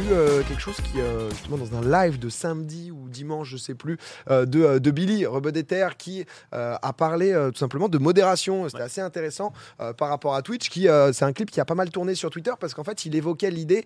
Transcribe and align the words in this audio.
eu 0.00 0.44
quelque 0.48 0.60
chose 0.60 0.76
qui, 0.76 0.98
justement, 1.30 1.58
dans 1.58 1.76
un 1.76 2.04
live 2.04 2.18
de 2.18 2.28
samedi 2.28 2.90
ou 2.90 3.08
dimanche, 3.08 3.48
je 3.48 3.56
sais 3.56 3.74
plus, 3.74 3.98
de, 4.28 4.78
de 4.78 4.90
Billy 4.90 5.26
Rebedeter 5.26 5.88
qui 5.98 6.24
a 6.52 6.92
parlé 6.92 7.32
tout 7.52 7.58
simplement 7.58 7.88
de 7.88 7.98
modération. 7.98 8.68
C'était 8.68 8.82
assez 8.82 9.00
intéressant 9.00 9.52
par 9.96 10.08
rapport 10.08 10.34
à 10.34 10.42
Twitch, 10.42 10.68
qui 10.68 10.88
c'est 11.12 11.24
un 11.24 11.32
clip 11.32 11.50
qui 11.50 11.60
a 11.60 11.64
pas 11.64 11.74
mal 11.74 11.90
tourné 11.90 12.14
sur 12.14 12.30
Twitter 12.30 12.52
parce 12.58 12.74
qu'en 12.74 12.84
fait, 12.84 13.04
il 13.04 13.14
évoquait 13.14 13.50
l'idée 13.50 13.84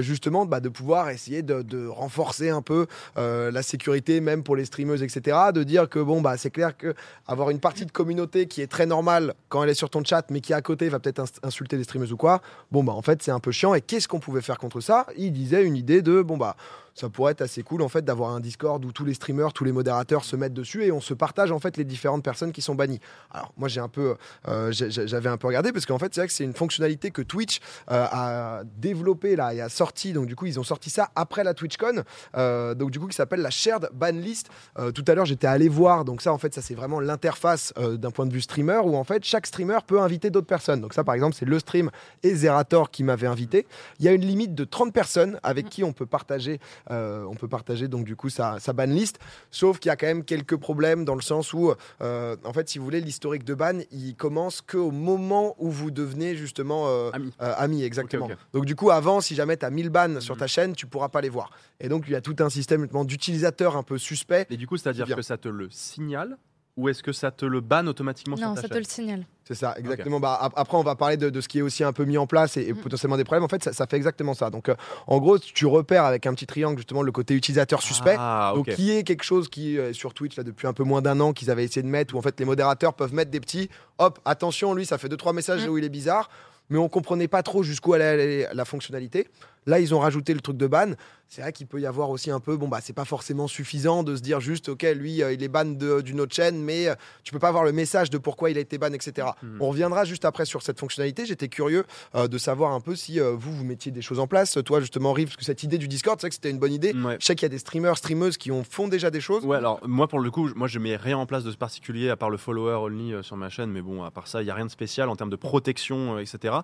justement 0.00 0.46
bah, 0.46 0.60
de 0.60 0.68
pouvoir 0.68 1.10
essayer 1.10 1.42
de, 1.42 1.62
de 1.62 1.86
renforcer 1.86 2.50
un 2.50 2.62
peu 2.62 2.86
la 3.16 3.62
sécurité, 3.62 4.20
même 4.20 4.42
pour 4.42 4.56
les 4.56 4.64
streameuses, 4.64 5.02
etc. 5.02 5.36
De 5.54 5.62
dire 5.62 5.88
que 5.88 5.98
bon, 5.98 6.20
bah, 6.20 6.36
c'est 6.36 6.50
clair 6.50 6.76
que 6.76 6.94
avoir 7.26 7.50
une 7.50 7.60
partie 7.60 7.86
de 7.86 7.92
communauté 7.92 8.46
qui 8.46 8.62
est 8.62 8.66
très 8.66 8.86
normale 8.86 9.34
quand 9.48 9.62
elle 9.62 9.70
est 9.70 9.74
sur 9.74 9.90
ton 9.90 10.04
chat, 10.04 10.24
mais 10.30 10.40
qui 10.40 10.54
à 10.54 10.62
côté 10.62 10.88
va 10.88 10.98
peut-être 10.98 11.24
insulter 11.42 11.76
les 11.76 11.84
streameuses 11.84 12.12
ou 12.12 12.16
quoi, 12.16 12.40
bon, 12.70 12.84
bah, 12.84 12.92
en 12.92 13.02
fait, 13.02 13.22
c'est 13.22 13.30
un 13.30 13.40
peu 13.40 13.50
chiant. 13.50 13.74
Et 13.74 13.80
qu'est-ce 13.80 14.08
qu'on 14.08 14.20
pouvait 14.20 14.40
faire 14.40 14.58
contre 14.58 14.80
ça? 14.80 15.06
Il 15.16 15.32
disait 15.32 15.49
une 15.58 15.76
idée 15.76 16.02
de, 16.02 16.22
bon, 16.22 16.36
bah, 16.36 16.56
ça 16.94 17.08
pourrait 17.08 17.32
être 17.32 17.42
assez 17.42 17.62
cool 17.62 17.82
en 17.82 17.88
fait 17.88 18.04
d'avoir 18.04 18.30
un 18.30 18.40
Discord 18.40 18.84
où 18.84 18.92
tous 18.92 19.04
les 19.04 19.14
streamers, 19.14 19.52
tous 19.52 19.64
les 19.64 19.72
modérateurs 19.72 20.24
se 20.24 20.36
mettent 20.36 20.54
dessus 20.54 20.84
et 20.84 20.92
on 20.92 21.00
se 21.00 21.14
partage 21.14 21.52
en 21.52 21.58
fait 21.58 21.76
les 21.76 21.84
différentes 21.84 22.22
personnes 22.22 22.52
qui 22.52 22.62
sont 22.62 22.74
bannies. 22.74 23.00
Alors 23.30 23.52
moi 23.56 23.68
j'ai 23.68 23.80
un 23.80 23.88
peu, 23.88 24.16
euh, 24.48 24.70
j'avais 24.72 25.28
un 25.28 25.36
peu 25.36 25.46
regardé 25.46 25.72
parce 25.72 25.86
qu'en 25.86 25.98
fait 25.98 26.14
c'est 26.14 26.20
vrai 26.20 26.28
que 26.28 26.32
c'est 26.32 26.44
une 26.44 26.54
fonctionnalité 26.54 27.10
que 27.10 27.22
Twitch 27.22 27.60
euh, 27.90 28.06
a 28.10 28.62
développée 28.76 29.36
là 29.36 29.54
et 29.54 29.60
a 29.60 29.68
sorti. 29.68 30.12
Donc 30.12 30.26
du 30.26 30.36
coup 30.36 30.46
ils 30.46 30.58
ont 30.58 30.64
sorti 30.64 30.90
ça 30.90 31.10
après 31.14 31.44
la 31.44 31.54
TwitchCon. 31.54 32.02
Euh, 32.36 32.74
donc 32.74 32.90
du 32.90 33.00
coup 33.00 33.06
qui 33.06 33.16
s'appelle 33.16 33.40
la 33.40 33.50
shared 33.50 33.88
ban 33.92 34.12
list. 34.12 34.50
tout 34.94 35.04
à 35.06 35.14
l'heure 35.14 35.26
j'étais 35.26 35.46
allé 35.46 35.68
voir. 35.68 36.04
Donc 36.04 36.22
ça 36.22 36.32
en 36.32 36.38
fait 36.38 36.54
ça 36.54 36.62
c'est 36.62 36.74
vraiment 36.74 37.00
l'interface 37.00 37.72
d'un 37.76 38.10
point 38.10 38.26
de 38.26 38.32
vue 38.32 38.40
streamer 38.40 38.80
où 38.84 38.96
en 38.96 39.04
fait 39.04 39.24
chaque 39.24 39.46
streamer 39.46 39.78
peut 39.86 40.00
inviter 40.00 40.30
d'autres 40.30 40.46
personnes. 40.46 40.80
Donc 40.80 40.94
ça 40.94 41.04
par 41.04 41.14
exemple 41.14 41.36
c'est 41.38 41.46
le 41.46 41.58
stream 41.58 41.90
et 42.22 42.34
Zerator 42.34 42.90
qui 42.90 43.04
m'avait 43.04 43.26
invité. 43.26 43.66
Il 43.98 44.04
y 44.04 44.08
a 44.08 44.12
une 44.12 44.24
limite 44.24 44.54
de 44.54 44.64
30 44.64 44.92
personnes 44.92 45.38
avec 45.42 45.68
qui 45.68 45.84
on 45.84 45.92
peut 45.92 46.06
partager 46.06 46.60
euh, 46.90 47.24
on 47.24 47.34
peut 47.34 47.48
partager 47.48 47.88
donc 47.88 48.04
du 48.04 48.16
coup 48.16 48.28
sa, 48.28 48.58
sa 48.60 48.72
ban 48.72 48.86
list. 48.86 49.18
Sauf 49.50 49.78
qu'il 49.78 49.88
y 49.88 49.92
a 49.92 49.96
quand 49.96 50.06
même 50.06 50.24
quelques 50.24 50.56
problèmes 50.56 51.04
dans 51.04 51.14
le 51.14 51.20
sens 51.22 51.52
où, 51.52 51.72
euh, 52.00 52.36
en 52.44 52.52
fait, 52.52 52.68
si 52.68 52.78
vous 52.78 52.84
voulez, 52.84 53.00
l'historique 53.00 53.44
de 53.44 53.54
ban, 53.54 53.80
il 53.90 54.14
commence 54.14 54.60
qu'au 54.60 54.90
moment 54.90 55.54
où 55.58 55.70
vous 55.70 55.90
devenez 55.90 56.36
justement 56.36 56.86
euh, 56.88 57.10
ami. 57.38 57.82
exactement. 57.82 58.28
Donc 58.52 58.64
du 58.64 58.76
coup, 58.76 58.90
avant, 58.90 59.20
si 59.20 59.34
jamais 59.34 59.56
tu 59.56 59.64
as 59.64 59.70
1000 59.70 59.90
bans 59.90 60.20
sur 60.20 60.36
ta 60.36 60.44
mhm. 60.44 60.48
chaîne, 60.48 60.72
tu 60.74 60.86
pourras 60.86 61.08
pas 61.08 61.20
les 61.20 61.28
voir. 61.28 61.50
Et 61.80 61.88
donc, 61.88 62.04
il 62.06 62.12
y 62.12 62.16
a 62.16 62.20
tout 62.20 62.36
un 62.40 62.50
système 62.50 62.86
d'utilisateurs 63.04 63.76
un 63.76 63.82
peu 63.82 63.98
suspect. 63.98 64.46
Et 64.50 64.56
du 64.56 64.66
coup, 64.66 64.76
c'est-à-dire 64.76 65.14
que 65.14 65.22
ça 65.22 65.36
te 65.36 65.48
le 65.48 65.68
signale 65.70 66.36
ou 66.76 66.88
est-ce 66.88 67.02
que 67.02 67.12
ça 67.12 67.30
te 67.30 67.44
le 67.44 67.60
banne 67.60 67.88
automatiquement 67.88 68.36
Non, 68.36 68.56
ça 68.56 68.68
te 68.68 68.78
le 68.78 68.84
signale. 68.84 69.24
C'est 69.44 69.54
ça, 69.54 69.74
exactement. 69.76 70.20
Bah, 70.20 70.38
après, 70.54 70.76
on 70.76 70.82
va 70.82 70.94
parler 70.94 71.16
de, 71.16 71.40
ce 71.40 71.48
qui 71.48 71.58
est 71.58 71.62
aussi 71.62 71.82
un 71.82 71.92
peu 71.92 72.04
mis 72.04 72.16
en 72.18 72.26
place 72.26 72.56
et, 72.56 72.72
mm. 72.72 72.76
potentiellement 72.76 73.16
des 73.16 73.24
problèmes. 73.24 73.42
En 73.42 73.48
fait, 73.48 73.72
ça, 73.72 73.86
fait 73.86 73.96
exactement 73.96 74.32
ça. 74.32 74.48
Donc, 74.48 74.68
euh, 74.68 74.76
en 75.08 75.18
gros, 75.18 75.38
tu 75.38 75.66
repères 75.66 76.04
avec 76.04 76.26
un 76.26 76.34
petit 76.34 76.46
triangle 76.46 76.76
justement 76.76 77.02
le 77.02 77.10
côté 77.10 77.34
utilisateur 77.34 77.82
suspect, 77.82 78.14
ah, 78.18 78.52
donc 78.54 78.70
qui 78.70 78.92
est 78.92 79.02
quelque 79.02 79.24
chose 79.24 79.48
qui 79.48 79.76
est 79.76 79.92
sur 79.92 80.14
Twitch 80.14 80.36
là 80.36 80.44
depuis 80.44 80.68
un 80.68 80.72
peu 80.72 80.84
moins 80.84 81.02
d'un 81.02 81.18
an 81.18 81.32
qu'ils 81.32 81.50
avaient 81.50 81.64
essayé 81.64 81.82
de 81.82 81.88
mettre, 81.88 82.14
où 82.14 82.18
en 82.18 82.22
fait 82.22 82.38
les 82.38 82.46
modérateurs 82.46 82.94
peuvent 82.94 83.12
mettre 83.12 83.32
des 83.32 83.40
petits. 83.40 83.68
Hop, 83.98 84.20
attention, 84.24 84.72
lui, 84.72 84.86
ça 84.86 84.98
fait 84.98 85.08
deux 85.08 85.16
trois 85.16 85.32
messages 85.32 85.66
mm. 85.66 85.70
où 85.70 85.78
il 85.78 85.84
est 85.84 85.88
bizarre, 85.88 86.30
mais 86.68 86.78
on 86.78 86.88
comprenait 86.88 87.28
pas 87.28 87.42
trop 87.42 87.64
jusqu'où 87.64 87.94
allait 87.94 88.48
la 88.52 88.64
fonctionnalité. 88.64 89.26
Là, 89.70 89.78
ils 89.78 89.94
ont 89.94 90.00
rajouté 90.00 90.34
le 90.34 90.40
truc 90.40 90.56
de 90.56 90.66
ban. 90.66 90.94
C'est 91.28 91.42
vrai 91.42 91.52
qu'il 91.52 91.68
peut 91.68 91.80
y 91.80 91.86
avoir 91.86 92.10
aussi 92.10 92.32
un 92.32 92.40
peu, 92.40 92.56
bon, 92.56 92.66
bah, 92.66 92.80
c'est 92.82 92.92
pas 92.92 93.04
forcément 93.04 93.46
suffisant 93.46 94.02
de 94.02 94.16
se 94.16 94.20
dire 94.20 94.40
juste, 94.40 94.68
OK, 94.68 94.82
lui, 94.96 95.22
euh, 95.22 95.32
il 95.32 95.44
est 95.44 95.48
ban 95.48 95.64
d'une 95.64 96.20
autre 96.20 96.34
chaîne, 96.34 96.60
mais 96.60 96.88
euh, 96.88 96.96
tu 97.22 97.32
peux 97.32 97.38
pas 97.38 97.46
avoir 97.46 97.62
le 97.62 97.70
message 97.70 98.10
de 98.10 98.18
pourquoi 98.18 98.50
il 98.50 98.58
a 98.58 98.60
été 98.60 98.78
ban, 98.78 98.92
etc. 98.92 99.28
Hmm. 99.40 99.58
On 99.60 99.68
reviendra 99.68 100.04
juste 100.04 100.24
après 100.24 100.44
sur 100.44 100.62
cette 100.62 100.80
fonctionnalité. 100.80 101.26
J'étais 101.26 101.46
curieux 101.46 101.84
euh, 102.16 102.26
de 102.26 102.36
savoir 102.36 102.72
un 102.72 102.80
peu 102.80 102.96
si 102.96 103.20
vous, 103.20 103.38
vous 103.38 103.64
mettiez 103.64 103.92
des 103.92 104.02
choses 104.02 104.18
en 104.18 104.26
place. 104.26 104.58
Toi, 104.64 104.80
justement, 104.80 105.12
Rive, 105.12 105.28
parce 105.28 105.36
que 105.36 105.44
cette 105.44 105.62
idée 105.62 105.78
du 105.78 105.86
Discord, 105.86 106.18
c'est 106.18 106.24
vrai 106.24 106.30
que 106.30 106.34
c'était 106.34 106.50
une 106.50 106.58
bonne 106.58 106.72
idée. 106.72 106.92
Je 107.20 107.24
sais 107.24 107.36
qu'il 107.36 107.44
y 107.44 107.46
a 107.46 107.50
des 107.50 107.58
streamers, 107.58 107.96
streameuses 107.96 108.36
qui 108.36 108.50
ont, 108.50 108.64
font 108.64 108.88
déjà 108.88 109.12
des 109.12 109.20
choses. 109.20 109.44
Ouais, 109.44 109.56
alors 109.56 109.78
moi, 109.86 110.08
pour 110.08 110.18
le 110.18 110.32
coup, 110.32 110.50
moi, 110.56 110.66
je 110.66 110.80
mets 110.80 110.96
rien 110.96 111.16
en 111.16 111.26
place 111.26 111.44
de 111.44 111.52
ce 111.52 111.56
particulier 111.56 112.10
à 112.10 112.16
part 112.16 112.30
le 112.30 112.38
follower 112.38 112.74
only 112.74 113.22
sur 113.22 113.36
ma 113.36 113.50
chaîne, 113.50 113.70
mais 113.70 113.82
bon, 113.82 114.02
à 114.02 114.10
part 114.10 114.26
ça, 114.26 114.42
il 114.42 114.46
y 114.46 114.50
a 114.50 114.54
rien 114.54 114.66
de 114.66 114.70
spécial 114.70 115.08
en 115.08 115.14
termes 115.14 115.30
de 115.30 115.36
protection, 115.36 116.18
etc. 116.18 116.54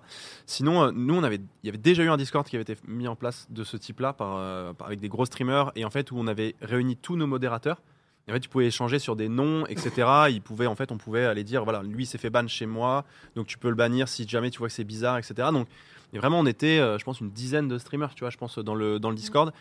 Sinon, 0.45 0.91
nous, 0.91 1.15
on 1.15 1.23
avait, 1.23 1.39
il 1.63 1.67
y 1.67 1.69
avait 1.69 1.77
déjà 1.77 2.03
eu 2.03 2.09
un 2.09 2.17
Discord 2.17 2.45
qui 2.45 2.57
avait 2.57 2.63
été 2.63 2.75
mis 2.85 2.96
en 3.05 3.17
place 3.17 3.47
de 3.49 3.65
ce 3.65 3.75
type-là 3.75 4.15
euh, 4.21 4.73
par, 4.73 4.87
avec 4.87 5.01
des 5.01 5.09
gros 5.09 5.25
streamers 5.25 5.73
et 5.75 5.83
en 5.83 5.89
fait 5.89 6.11
où 6.11 6.17
on 6.17 6.27
avait 6.27 6.55
réuni 6.61 6.95
tous 6.95 7.17
nos 7.17 7.27
modérateurs. 7.27 7.81
en 8.29 8.31
fait, 8.31 8.39
tu 8.39 8.47
pouvais 8.47 8.67
échanger 8.67 8.99
sur 8.99 9.17
des 9.17 9.27
noms, 9.27 9.65
etc. 9.67 10.07
Il 10.29 10.41
pouvait, 10.41 10.67
en 10.67 10.75
fait, 10.75 10.93
on 10.93 10.97
pouvait 10.97 11.25
aller 11.25 11.43
dire, 11.43 11.65
voilà, 11.65 11.83
lui 11.83 12.05
s'est 12.05 12.17
fait 12.17 12.29
ban 12.29 12.47
chez 12.47 12.65
moi, 12.65 13.03
donc 13.35 13.47
tu 13.47 13.57
peux 13.57 13.69
le 13.69 13.75
bannir 13.75 14.07
si 14.07 14.25
jamais 14.25 14.49
tu 14.49 14.59
vois 14.59 14.69
que 14.69 14.73
c'est 14.73 14.85
bizarre, 14.85 15.17
etc. 15.17 15.49
Donc, 15.51 15.67
et 16.13 16.19
vraiment, 16.19 16.39
on 16.39 16.45
était, 16.45 16.79
euh, 16.79 16.97
je 16.97 17.03
pense, 17.03 17.19
une 17.19 17.31
dizaine 17.31 17.67
de 17.67 17.77
streamers, 17.77 18.15
tu 18.15 18.21
vois, 18.21 18.29
je 18.29 18.37
pense, 18.37 18.57
dans 18.59 18.75
le, 18.75 18.99
dans 18.99 19.09
le 19.09 19.15
Discord. 19.15 19.51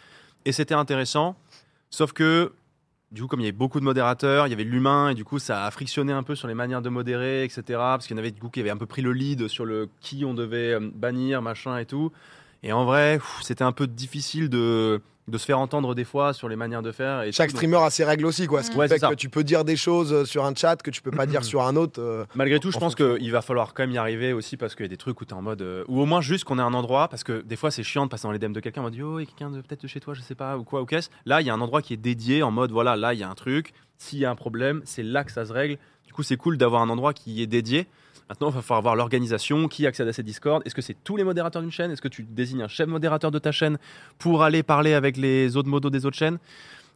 Et 0.44 0.52
c'était 0.52 0.74
intéressant. 0.74 1.36
Sauf 1.90 2.12
que, 2.12 2.52
du 3.10 3.22
coup, 3.22 3.28
comme 3.28 3.40
il 3.40 3.44
y 3.44 3.46
avait 3.46 3.56
beaucoup 3.56 3.80
de 3.80 3.84
modérateurs, 3.84 4.46
il 4.46 4.50
y 4.50 4.52
avait 4.52 4.64
l'humain, 4.64 5.10
et 5.10 5.14
du 5.14 5.24
coup, 5.24 5.38
ça 5.38 5.64
a 5.64 5.70
frictionné 5.70 6.12
un 6.12 6.22
peu 6.22 6.34
sur 6.34 6.46
les 6.48 6.54
manières 6.54 6.82
de 6.82 6.88
modérer, 6.88 7.44
etc. 7.44 7.62
Parce 7.68 8.06
qu'il 8.06 8.16
y 8.16 8.18
en 8.18 8.22
avait, 8.22 8.30
du 8.30 8.40
coup, 8.40 8.48
qui 8.48 8.60
avaient 8.60 8.70
un 8.70 8.76
peu 8.76 8.86
pris 8.86 9.02
le 9.02 9.12
lead 9.12 9.48
sur 9.48 9.64
le 9.64 9.88
qui 10.00 10.24
on 10.24 10.34
devait 10.34 10.74
euh, 10.74 10.90
bannir, 10.94 11.42
machin 11.42 11.78
et 11.78 11.86
tout. 11.86 12.12
Et 12.62 12.72
en 12.72 12.84
vrai, 12.84 13.20
c'était 13.42 13.64
un 13.64 13.72
peu 13.72 13.86
difficile 13.86 14.48
de, 14.48 15.00
de 15.28 15.38
se 15.38 15.44
faire 15.44 15.58
entendre 15.58 15.94
des 15.94 16.04
fois 16.04 16.32
sur 16.32 16.48
les 16.48 16.56
manières 16.56 16.82
de 16.82 16.92
faire. 16.92 17.22
Et 17.22 17.32
Chaque 17.32 17.50
streamer 17.50 17.78
a 17.78 17.90
ses 17.90 18.04
règles 18.04 18.26
aussi, 18.26 18.46
quoi. 18.46 18.62
Ce 18.62 18.70
qui 18.70 18.76
fait 18.88 18.98
que 18.98 19.14
tu 19.14 19.28
peux 19.28 19.44
dire 19.44 19.64
des 19.64 19.76
choses 19.76 20.12
euh, 20.12 20.24
sur 20.24 20.44
un 20.44 20.54
chat 20.54 20.80
que 20.82 20.90
tu 20.90 21.02
peux 21.02 21.10
pas 21.10 21.26
dire 21.26 21.44
sur 21.44 21.62
un 21.62 21.76
autre. 21.76 22.00
Euh, 22.00 22.24
Malgré 22.34 22.60
tout, 22.60 22.70
je 22.70 22.78
pense 22.78 22.94
qu'il 22.94 23.32
va 23.32 23.42
falloir 23.42 23.74
quand 23.74 23.82
même 23.82 23.92
y 23.92 23.98
arriver 23.98 24.32
aussi 24.32 24.56
parce 24.56 24.74
qu'il 24.74 24.84
y 24.84 24.86
a 24.86 24.88
des 24.88 24.96
trucs 24.96 25.20
où 25.20 25.24
tu 25.24 25.34
es 25.34 25.36
en 25.36 25.42
mode. 25.42 25.62
Euh, 25.62 25.84
ou 25.88 26.00
au 26.00 26.06
moins 26.06 26.20
juste 26.20 26.44
qu'on 26.44 26.58
ait 26.58 26.62
un 26.62 26.74
endroit, 26.74 27.08
parce 27.08 27.24
que 27.24 27.42
des 27.42 27.56
fois 27.56 27.70
c'est 27.70 27.82
chiant 27.82 28.04
de 28.04 28.10
passer 28.10 28.24
dans 28.24 28.32
les 28.32 28.38
DM 28.38 28.52
de 28.52 28.60
quelqu'un, 28.60 28.82
on 28.82 28.90
dit 28.90 29.02
oh, 29.02 29.18
il 29.18 29.24
y 29.24 29.26
a 29.26 29.30
quelqu'un 29.30 29.50
peut-être 29.50 29.82
de 29.82 29.88
chez 29.88 30.00
toi, 30.00 30.14
je 30.14 30.20
sais 30.20 30.34
pas, 30.34 30.56
ou 30.56 30.64
quoi, 30.64 30.82
ou 30.82 30.86
qu'est-ce. 30.86 31.10
Là, 31.24 31.40
il 31.40 31.46
y 31.46 31.50
a 31.50 31.54
un 31.54 31.60
endroit 31.60 31.82
qui 31.82 31.92
est 31.92 31.98
dédié 31.98 32.42
en 32.42 32.50
mode 32.50 32.70
voilà, 32.70 32.96
là 32.96 33.14
il 33.14 33.20
y 33.20 33.22
a 33.22 33.28
un 33.28 33.34
truc, 33.34 33.72
s'il 33.98 34.18
y 34.18 34.24
a 34.24 34.30
un 34.30 34.36
problème, 34.36 34.82
c'est 34.84 35.02
là 35.02 35.24
que 35.24 35.32
ça 35.32 35.44
se 35.44 35.52
règle. 35.52 35.78
Du 36.06 36.12
coup, 36.12 36.22
c'est 36.22 36.36
cool 36.36 36.56
d'avoir 36.56 36.82
un 36.82 36.88
endroit 36.88 37.12
qui 37.12 37.42
est 37.42 37.46
dédié. 37.46 37.86
Maintenant, 38.28 38.50
il 38.50 38.54
va 38.54 38.62
falloir 38.62 38.82
voir 38.82 38.96
l'organisation, 38.96 39.68
qui 39.68 39.86
accède 39.86 40.08
à 40.08 40.12
ces 40.12 40.24
Discord. 40.24 40.60
Est-ce 40.66 40.74
que 40.74 40.82
c'est 40.82 40.96
tous 41.04 41.16
les 41.16 41.22
modérateurs 41.22 41.62
d'une 41.62 41.70
chaîne? 41.70 41.92
Est-ce 41.92 42.02
que 42.02 42.08
tu 42.08 42.24
désignes 42.24 42.62
un 42.62 42.68
chef 42.68 42.88
modérateur 42.88 43.30
de 43.30 43.38
ta 43.38 43.52
chaîne 43.52 43.78
pour 44.18 44.42
aller 44.42 44.64
parler 44.64 44.94
avec 44.94 45.16
les 45.16 45.56
autres 45.56 45.68
modos 45.68 45.90
des 45.90 46.06
autres 46.06 46.16
chaînes? 46.16 46.38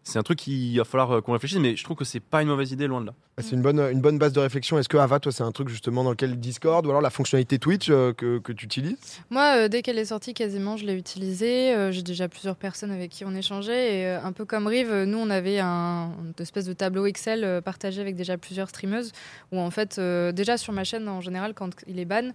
C'est 0.02 0.18
un 0.18 0.22
truc 0.22 0.38
qu'il 0.38 0.76
va 0.78 0.84
falloir 0.84 1.10
euh, 1.10 1.20
qu'on 1.20 1.32
réfléchisse, 1.32 1.58
mais 1.58 1.76
je 1.76 1.84
trouve 1.84 1.96
que 1.96 2.04
c'est 2.04 2.20
pas 2.20 2.42
une 2.42 2.48
mauvaise 2.48 2.72
idée, 2.72 2.86
loin 2.86 3.00
de 3.00 3.06
là. 3.06 3.14
Ah, 3.36 3.42
c'est 3.42 3.52
une 3.52 3.62
bonne, 3.62 3.78
une 3.78 4.00
bonne 4.00 4.18
base 4.18 4.32
de 4.32 4.40
réflexion. 4.40 4.78
Est-ce 4.78 4.88
que 4.88 4.96
Ava, 4.96 5.20
toi, 5.20 5.30
c'est 5.30 5.42
un 5.42 5.52
truc 5.52 5.68
justement 5.68 6.02
dans 6.04 6.10
lequel 6.10 6.40
Discord 6.40 6.84
ou 6.86 6.90
alors 6.90 7.02
la 7.02 7.10
fonctionnalité 7.10 7.58
Twitch 7.58 7.88
euh, 7.90 8.12
que, 8.12 8.38
que, 8.38 8.52
tu 8.52 8.64
utilises? 8.64 8.96
Moi, 9.28 9.56
euh, 9.56 9.68
dès 9.68 9.82
qu'elle 9.82 9.98
est 9.98 10.06
sortie, 10.06 10.34
quasiment, 10.34 10.76
je 10.76 10.86
l'ai 10.86 10.94
utilisée. 10.94 11.90
J'ai 11.92 12.02
déjà 12.02 12.28
plusieurs 12.28 12.56
personnes 12.56 12.90
avec 12.90 13.10
qui 13.10 13.24
on 13.24 13.34
échangeait. 13.34 13.98
Et 13.98 14.06
un 14.08 14.32
peu 14.32 14.44
comme 14.44 14.66
Rive, 14.66 14.92
nous, 15.04 15.18
on 15.18 15.30
avait 15.30 15.58
un 15.58 16.10
une 16.24 16.32
espèce 16.38 16.64
de 16.64 16.72
tableau 16.72 17.06
Excel 17.06 17.60
partagé 17.62 18.00
avec 18.00 18.16
déjà 18.16 18.38
plusieurs 18.38 18.68
streameuses 18.68 19.12
où, 19.52 19.60
en 19.60 19.70
fait, 19.70 20.00
déjà 20.00 20.56
sur 20.56 20.72
ma 20.72 20.84
chaîne, 20.84 21.08
en 21.08 21.20
général, 21.20 21.54
quand 21.54 21.70
il 21.86 21.98
est 21.98 22.04
ban, 22.04 22.30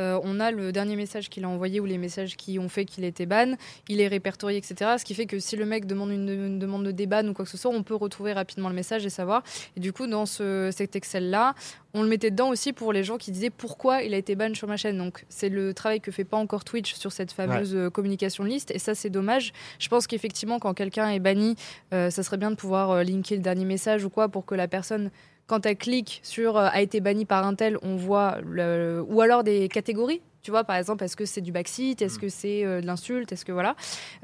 euh, 0.00 0.18
on 0.24 0.40
a 0.40 0.50
le 0.50 0.72
dernier 0.72 0.96
message 0.96 1.28
qu'il 1.28 1.44
a 1.44 1.48
envoyé 1.48 1.78
ou 1.78 1.84
les 1.84 1.98
messages 1.98 2.36
qui 2.36 2.58
ont 2.58 2.68
fait 2.68 2.84
qu'il 2.84 3.04
était 3.04 3.26
ban, 3.26 3.54
il 3.88 4.00
est 4.00 4.08
répertorié, 4.08 4.56
etc. 4.56 4.92
Ce 4.98 5.04
qui 5.04 5.14
fait 5.14 5.26
que 5.26 5.38
si 5.38 5.56
le 5.56 5.66
mec 5.66 5.86
demande 5.86 6.10
une, 6.10 6.58
demande 6.58 6.84
de 6.84 6.90
déban 6.90 7.26
ou 7.28 7.34
quoi 7.34 7.44
que 7.44 7.50
ce 7.50 7.58
soit, 7.58 7.70
on 7.70 7.82
peut 7.82 7.94
retrouver 7.94 8.32
rapidement 8.32 8.68
le 8.68 8.74
message 8.74 9.04
et 9.04 9.10
savoir. 9.10 9.42
Et 9.76 9.80
du 9.80 9.92
coup, 9.92 10.06
dans 10.06 10.26
ce, 10.26 10.70
cet 10.72 10.96
Excel-là, 10.96 11.54
on 11.92 12.02
le 12.02 12.08
mettait 12.08 12.30
dedans 12.30 12.48
aussi 12.48 12.72
pour 12.72 12.92
les 12.92 13.04
gens 13.04 13.18
qui 13.18 13.30
disaient 13.30 13.50
pourquoi 13.50 14.02
il 14.02 14.14
a 14.14 14.16
été 14.16 14.34
ban 14.34 14.54
sur 14.54 14.68
ma 14.68 14.76
chaîne. 14.76 14.96
Donc 14.96 15.24
c'est 15.28 15.48
le 15.48 15.74
travail 15.74 16.00
que 16.00 16.10
fait 16.10 16.24
pas 16.24 16.36
encore 16.36 16.64
Twitch 16.64 16.94
sur 16.94 17.12
cette 17.12 17.32
fameuse 17.32 17.74
euh, 17.74 17.90
communication 17.90 18.44
liste 18.44 18.70
et 18.70 18.78
ça 18.78 18.94
c'est 18.94 19.10
dommage. 19.10 19.52
Je 19.78 19.88
pense 19.88 20.06
qu'effectivement 20.06 20.58
quand 20.58 20.72
quelqu'un 20.72 21.10
est 21.10 21.18
banni, 21.18 21.56
euh, 21.92 22.10
ça 22.10 22.22
serait 22.22 22.38
bien 22.38 22.50
de 22.50 22.56
pouvoir 22.56 23.04
linker 23.04 23.36
le 23.36 23.42
dernier 23.42 23.64
message 23.64 24.04
ou 24.04 24.10
quoi 24.10 24.28
pour 24.28 24.46
que 24.46 24.54
la 24.54 24.68
personne 24.68 25.10
quand 25.50 25.66
elle 25.66 25.76
clique 25.76 26.20
sur 26.22 26.56
euh, 26.56 26.68
a 26.70 26.80
été 26.80 27.00
banni 27.00 27.24
par 27.24 27.44
un 27.44 27.56
tel, 27.56 27.76
on 27.82 27.96
voit 27.96 28.38
le, 28.46 29.04
ou 29.08 29.20
alors 29.20 29.42
des 29.42 29.68
catégories. 29.68 30.22
Tu 30.42 30.52
vois, 30.52 30.62
par 30.62 30.76
exemple, 30.76 31.02
est-ce 31.02 31.16
que 31.16 31.24
c'est 31.24 31.40
du 31.40 31.50
backseat 31.50 32.00
Est-ce 32.00 32.18
mm. 32.18 32.20
que 32.20 32.28
c'est 32.28 32.64
euh, 32.64 32.80
de 32.80 32.86
l'insulte 32.86 33.32
Est-ce 33.32 33.44
que 33.44 33.50
voilà 33.50 33.74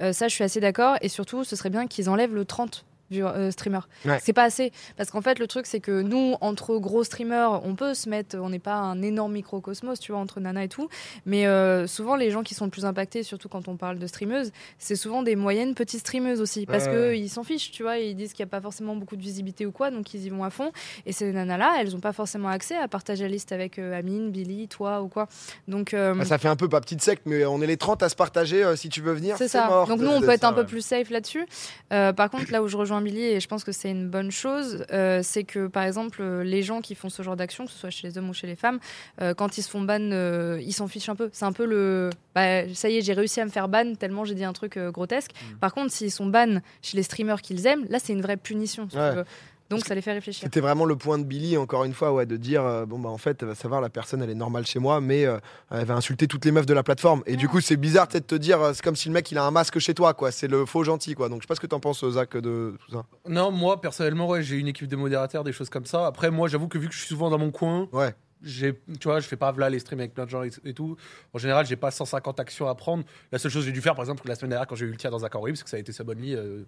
euh, 0.00 0.12
Ça, 0.12 0.28
je 0.28 0.34
suis 0.34 0.44
assez 0.44 0.60
d'accord. 0.60 0.96
Et 1.02 1.08
surtout, 1.08 1.42
ce 1.42 1.56
serait 1.56 1.68
bien 1.68 1.88
qu'ils 1.88 2.08
enlèvent 2.08 2.34
le 2.34 2.44
30 2.44 2.84
euh, 3.12 3.50
streamer. 3.50 3.80
C'est 4.20 4.32
pas 4.32 4.44
assez. 4.44 4.72
Parce 4.96 5.10
qu'en 5.10 5.20
fait, 5.20 5.38
le 5.38 5.46
truc, 5.46 5.66
c'est 5.66 5.80
que 5.80 6.02
nous, 6.02 6.36
entre 6.40 6.76
gros 6.78 7.04
streamers, 7.04 7.64
on 7.64 7.74
peut 7.74 7.94
se 7.94 8.08
mettre, 8.08 8.36
on 8.38 8.50
n'est 8.50 8.58
pas 8.58 8.74
un 8.74 9.02
énorme 9.02 9.32
microcosmos, 9.32 10.00
tu 10.00 10.12
vois, 10.12 10.20
entre 10.20 10.40
Nana 10.40 10.64
et 10.64 10.68
tout. 10.68 10.88
Mais 11.24 11.46
euh, 11.46 11.86
souvent, 11.86 12.16
les 12.16 12.30
gens 12.30 12.42
qui 12.42 12.54
sont 12.54 12.64
le 12.64 12.70
plus 12.70 12.84
impactés, 12.84 13.22
surtout 13.22 13.48
quand 13.48 13.68
on 13.68 13.76
parle 13.76 13.98
de 13.98 14.06
streameuses, 14.06 14.52
c'est 14.78 14.96
souvent 14.96 15.22
des 15.22 15.36
moyennes 15.36 15.74
petites 15.74 16.00
streameuses 16.00 16.40
aussi. 16.40 16.66
Parce 16.66 16.88
qu'ils 16.88 17.30
s'en 17.30 17.44
fichent, 17.44 17.70
tu 17.70 17.82
vois, 17.82 17.98
ils 17.98 18.16
disent 18.16 18.32
qu'il 18.32 18.44
n'y 18.44 18.48
a 18.48 18.50
pas 18.50 18.60
forcément 18.60 18.96
beaucoup 18.96 19.16
de 19.16 19.22
visibilité 19.22 19.66
ou 19.66 19.72
quoi, 19.72 19.90
donc 19.90 20.12
ils 20.14 20.24
y 20.24 20.28
vont 20.28 20.44
à 20.44 20.50
fond. 20.50 20.72
Et 21.06 21.12
ces 21.12 21.32
nanas-là, 21.32 21.76
elles 21.80 21.92
n'ont 21.92 22.00
pas 22.00 22.12
forcément 22.12 22.48
accès 22.48 22.76
à 22.76 22.88
partager 22.88 23.24
la 23.24 23.30
liste 23.30 23.52
avec 23.52 23.78
euh, 23.78 23.96
Amine, 23.96 24.30
Billy, 24.30 24.68
toi 24.68 25.02
ou 25.02 25.08
quoi. 25.08 25.28
Donc. 25.68 25.94
Ah, 25.94 26.24
ça 26.24 26.38
fait 26.38 26.48
un 26.48 26.56
peu 26.56 26.68
pas 26.68 26.80
petite 26.80 27.02
secte, 27.02 27.22
mais 27.26 27.44
on 27.44 27.60
est 27.62 27.66
les 27.66 27.76
30 27.76 28.02
à 28.02 28.08
se 28.08 28.16
partager 28.16 28.64
si 28.76 28.88
tu 28.88 29.00
veux 29.00 29.12
venir. 29.12 29.36
C'est 29.36 29.48
ça. 29.48 29.84
Donc 29.88 30.00
nous, 30.00 30.10
on 30.10 30.20
peut 30.20 30.30
être 30.30 30.44
un 30.44 30.52
peu 30.52 30.66
plus 30.66 30.84
safe 30.84 31.10
là-dessus. 31.10 31.46
par 31.90 32.30
contre, 32.30 32.50
là 32.50 32.62
où 32.62 32.68
je 32.68 32.76
rejoins 32.76 32.95
rejoins 32.96 33.02
Billy 33.02 33.22
et 33.24 33.40
je 33.40 33.48
pense 33.48 33.64
que 33.64 33.72
c'est 33.72 33.90
une 33.90 34.08
bonne 34.08 34.30
chose. 34.30 34.84
Euh, 34.92 35.20
c'est 35.22 35.44
que 35.44 35.66
par 35.66 35.84
exemple, 35.84 36.18
euh, 36.20 36.42
les 36.42 36.62
gens 36.62 36.80
qui 36.80 36.94
font 36.94 37.08
ce 37.08 37.22
genre 37.22 37.36
d'action, 37.36 37.66
que 37.66 37.70
ce 37.70 37.78
soit 37.78 37.90
chez 37.90 38.06
les 38.08 38.18
hommes 38.18 38.28
ou 38.28 38.34
chez 38.34 38.46
les 38.46 38.56
femmes, 38.56 38.78
euh, 39.20 39.34
quand 39.34 39.58
ils 39.58 39.62
se 39.62 39.70
font 39.70 39.80
ban, 39.82 40.00
euh, 40.00 40.60
ils 40.62 40.72
s'en 40.72 40.88
fichent 40.88 41.08
un 41.08 41.16
peu. 41.16 41.28
C'est 41.32 41.44
un 41.44 41.52
peu 41.52 41.64
le. 41.64 42.10
Bah, 42.34 42.72
ça 42.74 42.88
y 42.88 42.98
est, 42.98 43.02
j'ai 43.02 43.12
réussi 43.12 43.40
à 43.40 43.44
me 43.44 43.50
faire 43.50 43.68
ban 43.68 43.94
tellement 43.94 44.24
j'ai 44.24 44.34
dit 44.34 44.44
un 44.44 44.52
truc 44.52 44.78
grotesque. 44.78 45.32
Mm. 45.32 45.56
Par 45.58 45.74
contre, 45.74 45.92
s'ils 45.92 46.12
sont 46.12 46.26
ban 46.26 46.60
chez 46.82 46.96
les 46.96 47.02
streamers 47.02 47.42
qu'ils 47.42 47.66
aiment, 47.66 47.86
là, 47.88 47.98
c'est 47.98 48.12
une 48.12 48.22
vraie 48.22 48.36
punition. 48.36 48.88
si 48.88 48.96
tu 48.96 49.02
Ouais. 49.02 49.24
Donc, 49.68 49.84
ça 49.84 49.94
les 49.94 50.00
fait 50.00 50.12
réfléchir. 50.12 50.42
C'était 50.44 50.60
vraiment 50.60 50.84
le 50.84 50.96
point 50.96 51.18
de 51.18 51.24
Billy, 51.24 51.56
encore 51.56 51.84
une 51.84 51.92
fois, 51.92 52.12
ouais, 52.12 52.24
de 52.26 52.36
dire 52.36 52.64
euh, 52.64 52.86
bon, 52.86 52.98
bah 52.98 53.08
en 53.08 53.18
fait, 53.18 53.42
va 53.42 53.54
savoir, 53.54 53.80
la 53.80 53.88
personne, 53.90 54.22
elle 54.22 54.30
est 54.30 54.34
normale 54.34 54.64
chez 54.66 54.78
moi, 54.78 55.00
mais 55.00 55.24
euh, 55.26 55.38
elle 55.70 55.84
va 55.86 55.94
insulter 55.94 56.28
toutes 56.28 56.44
les 56.44 56.52
meufs 56.52 56.66
de 56.66 56.74
la 56.74 56.82
plateforme. 56.82 57.22
Et 57.26 57.36
du 57.36 57.48
coup, 57.48 57.60
c'est 57.60 57.76
bizarre 57.76 58.06
tu 58.06 58.12
sais, 58.12 58.20
de 58.20 58.26
te 58.26 58.34
dire, 58.36 58.60
euh, 58.60 58.72
c'est 58.74 58.82
comme 58.82 58.96
si 58.96 59.08
le 59.08 59.14
mec, 59.14 59.30
il 59.32 59.38
a 59.38 59.44
un 59.44 59.50
masque 59.50 59.78
chez 59.78 59.94
toi, 59.94 60.14
quoi. 60.14 60.30
C'est 60.30 60.48
le 60.48 60.66
faux 60.66 60.84
gentil, 60.84 61.14
quoi. 61.14 61.28
Donc, 61.28 61.40
je 61.40 61.46
sais 61.46 61.48
pas 61.48 61.56
ce 61.56 61.60
que 61.60 61.66
t'en 61.66 61.80
penses, 61.80 62.08
Zach, 62.08 62.36
de 62.36 62.76
tout 62.84 62.92
ça. 62.92 63.04
Non, 63.28 63.50
moi 63.50 63.80
personnellement, 63.80 64.28
ouais, 64.28 64.42
j'ai 64.42 64.56
une 64.56 64.68
équipe 64.68 64.86
de 64.88 64.96
modérateurs, 64.96 65.42
des 65.44 65.52
choses 65.52 65.68
comme 65.70 65.86
ça. 65.86 66.06
Après, 66.06 66.30
moi, 66.30 66.48
j'avoue 66.48 66.68
que 66.68 66.78
vu 66.78 66.86
que 66.88 66.94
je 66.94 66.98
suis 67.00 67.08
souvent 67.08 67.30
dans 67.30 67.38
mon 67.38 67.50
coin, 67.50 67.88
Ouais. 67.92 68.14
j'ai, 68.42 68.74
tu 69.00 69.08
vois, 69.08 69.18
je 69.20 69.26
fais 69.26 69.36
pas 69.36 69.52
là 69.56 69.68
les 69.68 69.80
streams 69.80 69.98
avec 70.00 70.14
plein 70.14 70.26
de 70.26 70.30
gens 70.30 70.42
et, 70.44 70.50
et 70.64 70.74
tout. 70.74 70.96
En 71.34 71.38
général, 71.38 71.66
j'ai 71.66 71.76
pas 71.76 71.90
150 71.90 72.38
actions 72.38 72.68
à 72.68 72.74
prendre. 72.76 73.02
La 73.32 73.38
seule 73.38 73.50
chose 73.50 73.62
que 73.62 73.66
j'ai 73.66 73.72
dû 73.72 73.80
faire, 73.80 73.94
par 73.94 74.04
exemple, 74.04 74.22
la 74.28 74.36
semaine 74.36 74.50
dernière, 74.50 74.66
quand 74.68 74.76
j'ai 74.76 74.86
eu 74.86 74.90
le 74.90 74.96
tir 74.96 75.10
dans 75.10 75.24
un 75.24 75.28
camp 75.28 75.42
parce 75.42 75.62
que 75.64 75.70
ça 75.70 75.76
a 75.76 75.80
été 75.80 75.92
Sabonly 75.92 76.34
euh, 76.36 76.62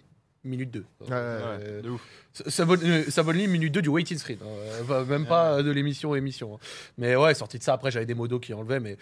minute 0.48 0.70
2. 0.70 0.80
Ouais, 0.80 1.06
Euh, 1.12 1.82
de 1.82 1.90
ouf. 1.90 2.00
Sabon- 2.46 2.78
euh, 2.84 3.04
Sabonly, 3.10 3.48
minute 3.48 3.72
2 3.74 3.82
du 3.82 3.88
waiting 3.88 4.16
screen. 4.16 4.38
hein. 4.42 4.84
Euh, 4.90 5.04
même 5.06 5.26
pas 5.26 5.62
de 5.62 5.70
l'émission 5.72 6.14
émission. 6.14 6.54
hein. 6.54 6.58
Mais 6.96 7.16
ouais, 7.16 7.34
sorti 7.34 7.58
de 7.58 7.64
ça, 7.64 7.72
après, 7.72 7.90
j'avais 7.90 8.06
des 8.06 8.14
modos 8.14 8.38
qui 8.38 8.54
enlevaient. 8.54 8.78
Mais 8.78 8.96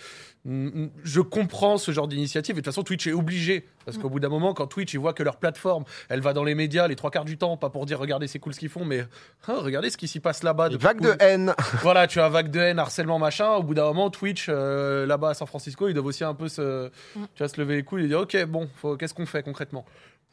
mm, 0.46 0.66
mm, 0.84 0.90
je 1.04 1.20
comprends 1.20 1.76
ce 1.76 1.90
genre 1.93 2.08
d'initiative. 2.08 2.54
Et 2.54 2.60
de 2.60 2.64
toute 2.64 2.72
façon, 2.72 2.82
Twitch 2.82 3.06
est 3.06 3.12
obligé. 3.12 3.66
Parce 3.84 3.98
qu'au 3.98 4.08
bout 4.08 4.20
d'un 4.20 4.28
moment, 4.31 4.54
quand 4.54 4.66
Twitch, 4.66 4.94
ils 4.94 4.98
voient 5.00 5.12
que 5.12 5.22
leur 5.22 5.37
plateforme, 5.37 5.84
elle 6.08 6.20
va 6.20 6.32
dans 6.32 6.43
les 6.44 6.54
médias 6.54 6.88
les 6.88 6.96
trois 6.96 7.10
quarts 7.10 7.25
du 7.26 7.37
temps, 7.38 7.56
pas 7.56 7.69
pour 7.70 7.84
dire 7.87 7.98
regardez, 8.00 8.26
c'est 8.26 8.38
cool 8.40 8.52
ce 8.54 8.58
qu'ils 8.58 8.69
font, 8.69 8.84
mais 8.84 9.04
ah, 9.46 9.54
regardez 9.58 9.90
ce 9.90 9.96
qui 9.96 10.08
s'y 10.08 10.19
passe 10.19 10.43
là-bas. 10.43 10.70
Vague 10.70 11.00
de 11.00 11.14
haine. 11.20 11.54
Voilà, 11.82 12.06
tu 12.06 12.20
as 12.20 12.28
vague 12.28 12.50
de 12.50 12.58
haine, 12.58 12.78
harcèlement, 12.78 13.19
machin. 13.19 13.50
Au 13.52 13.62
bout 13.62 13.75
d'un 13.75 13.84
moment, 13.84 14.10
Twitch, 14.10 14.46
euh, 14.48 15.06
là-bas 15.06 15.31
à 15.31 15.34
San 15.34 15.46
Francisco, 15.46 15.88
ils 15.88 15.94
doivent 15.94 16.06
aussi 16.06 16.25
un 16.25 16.34
peu 16.34 16.48
se, 16.48 16.87
Mm. 16.87 16.90
tu 17.34 17.38
vois, 17.38 17.48
se 17.48 17.60
lever 17.60 17.76
les 17.76 17.82
couilles 17.84 18.04
et 18.04 18.08
dire 18.08 18.20
ok, 18.20 18.44
bon, 18.46 18.69
qu'est-ce 18.98 19.14
qu'on 19.14 19.26
fait 19.26 19.43
concrètement? 19.44 19.84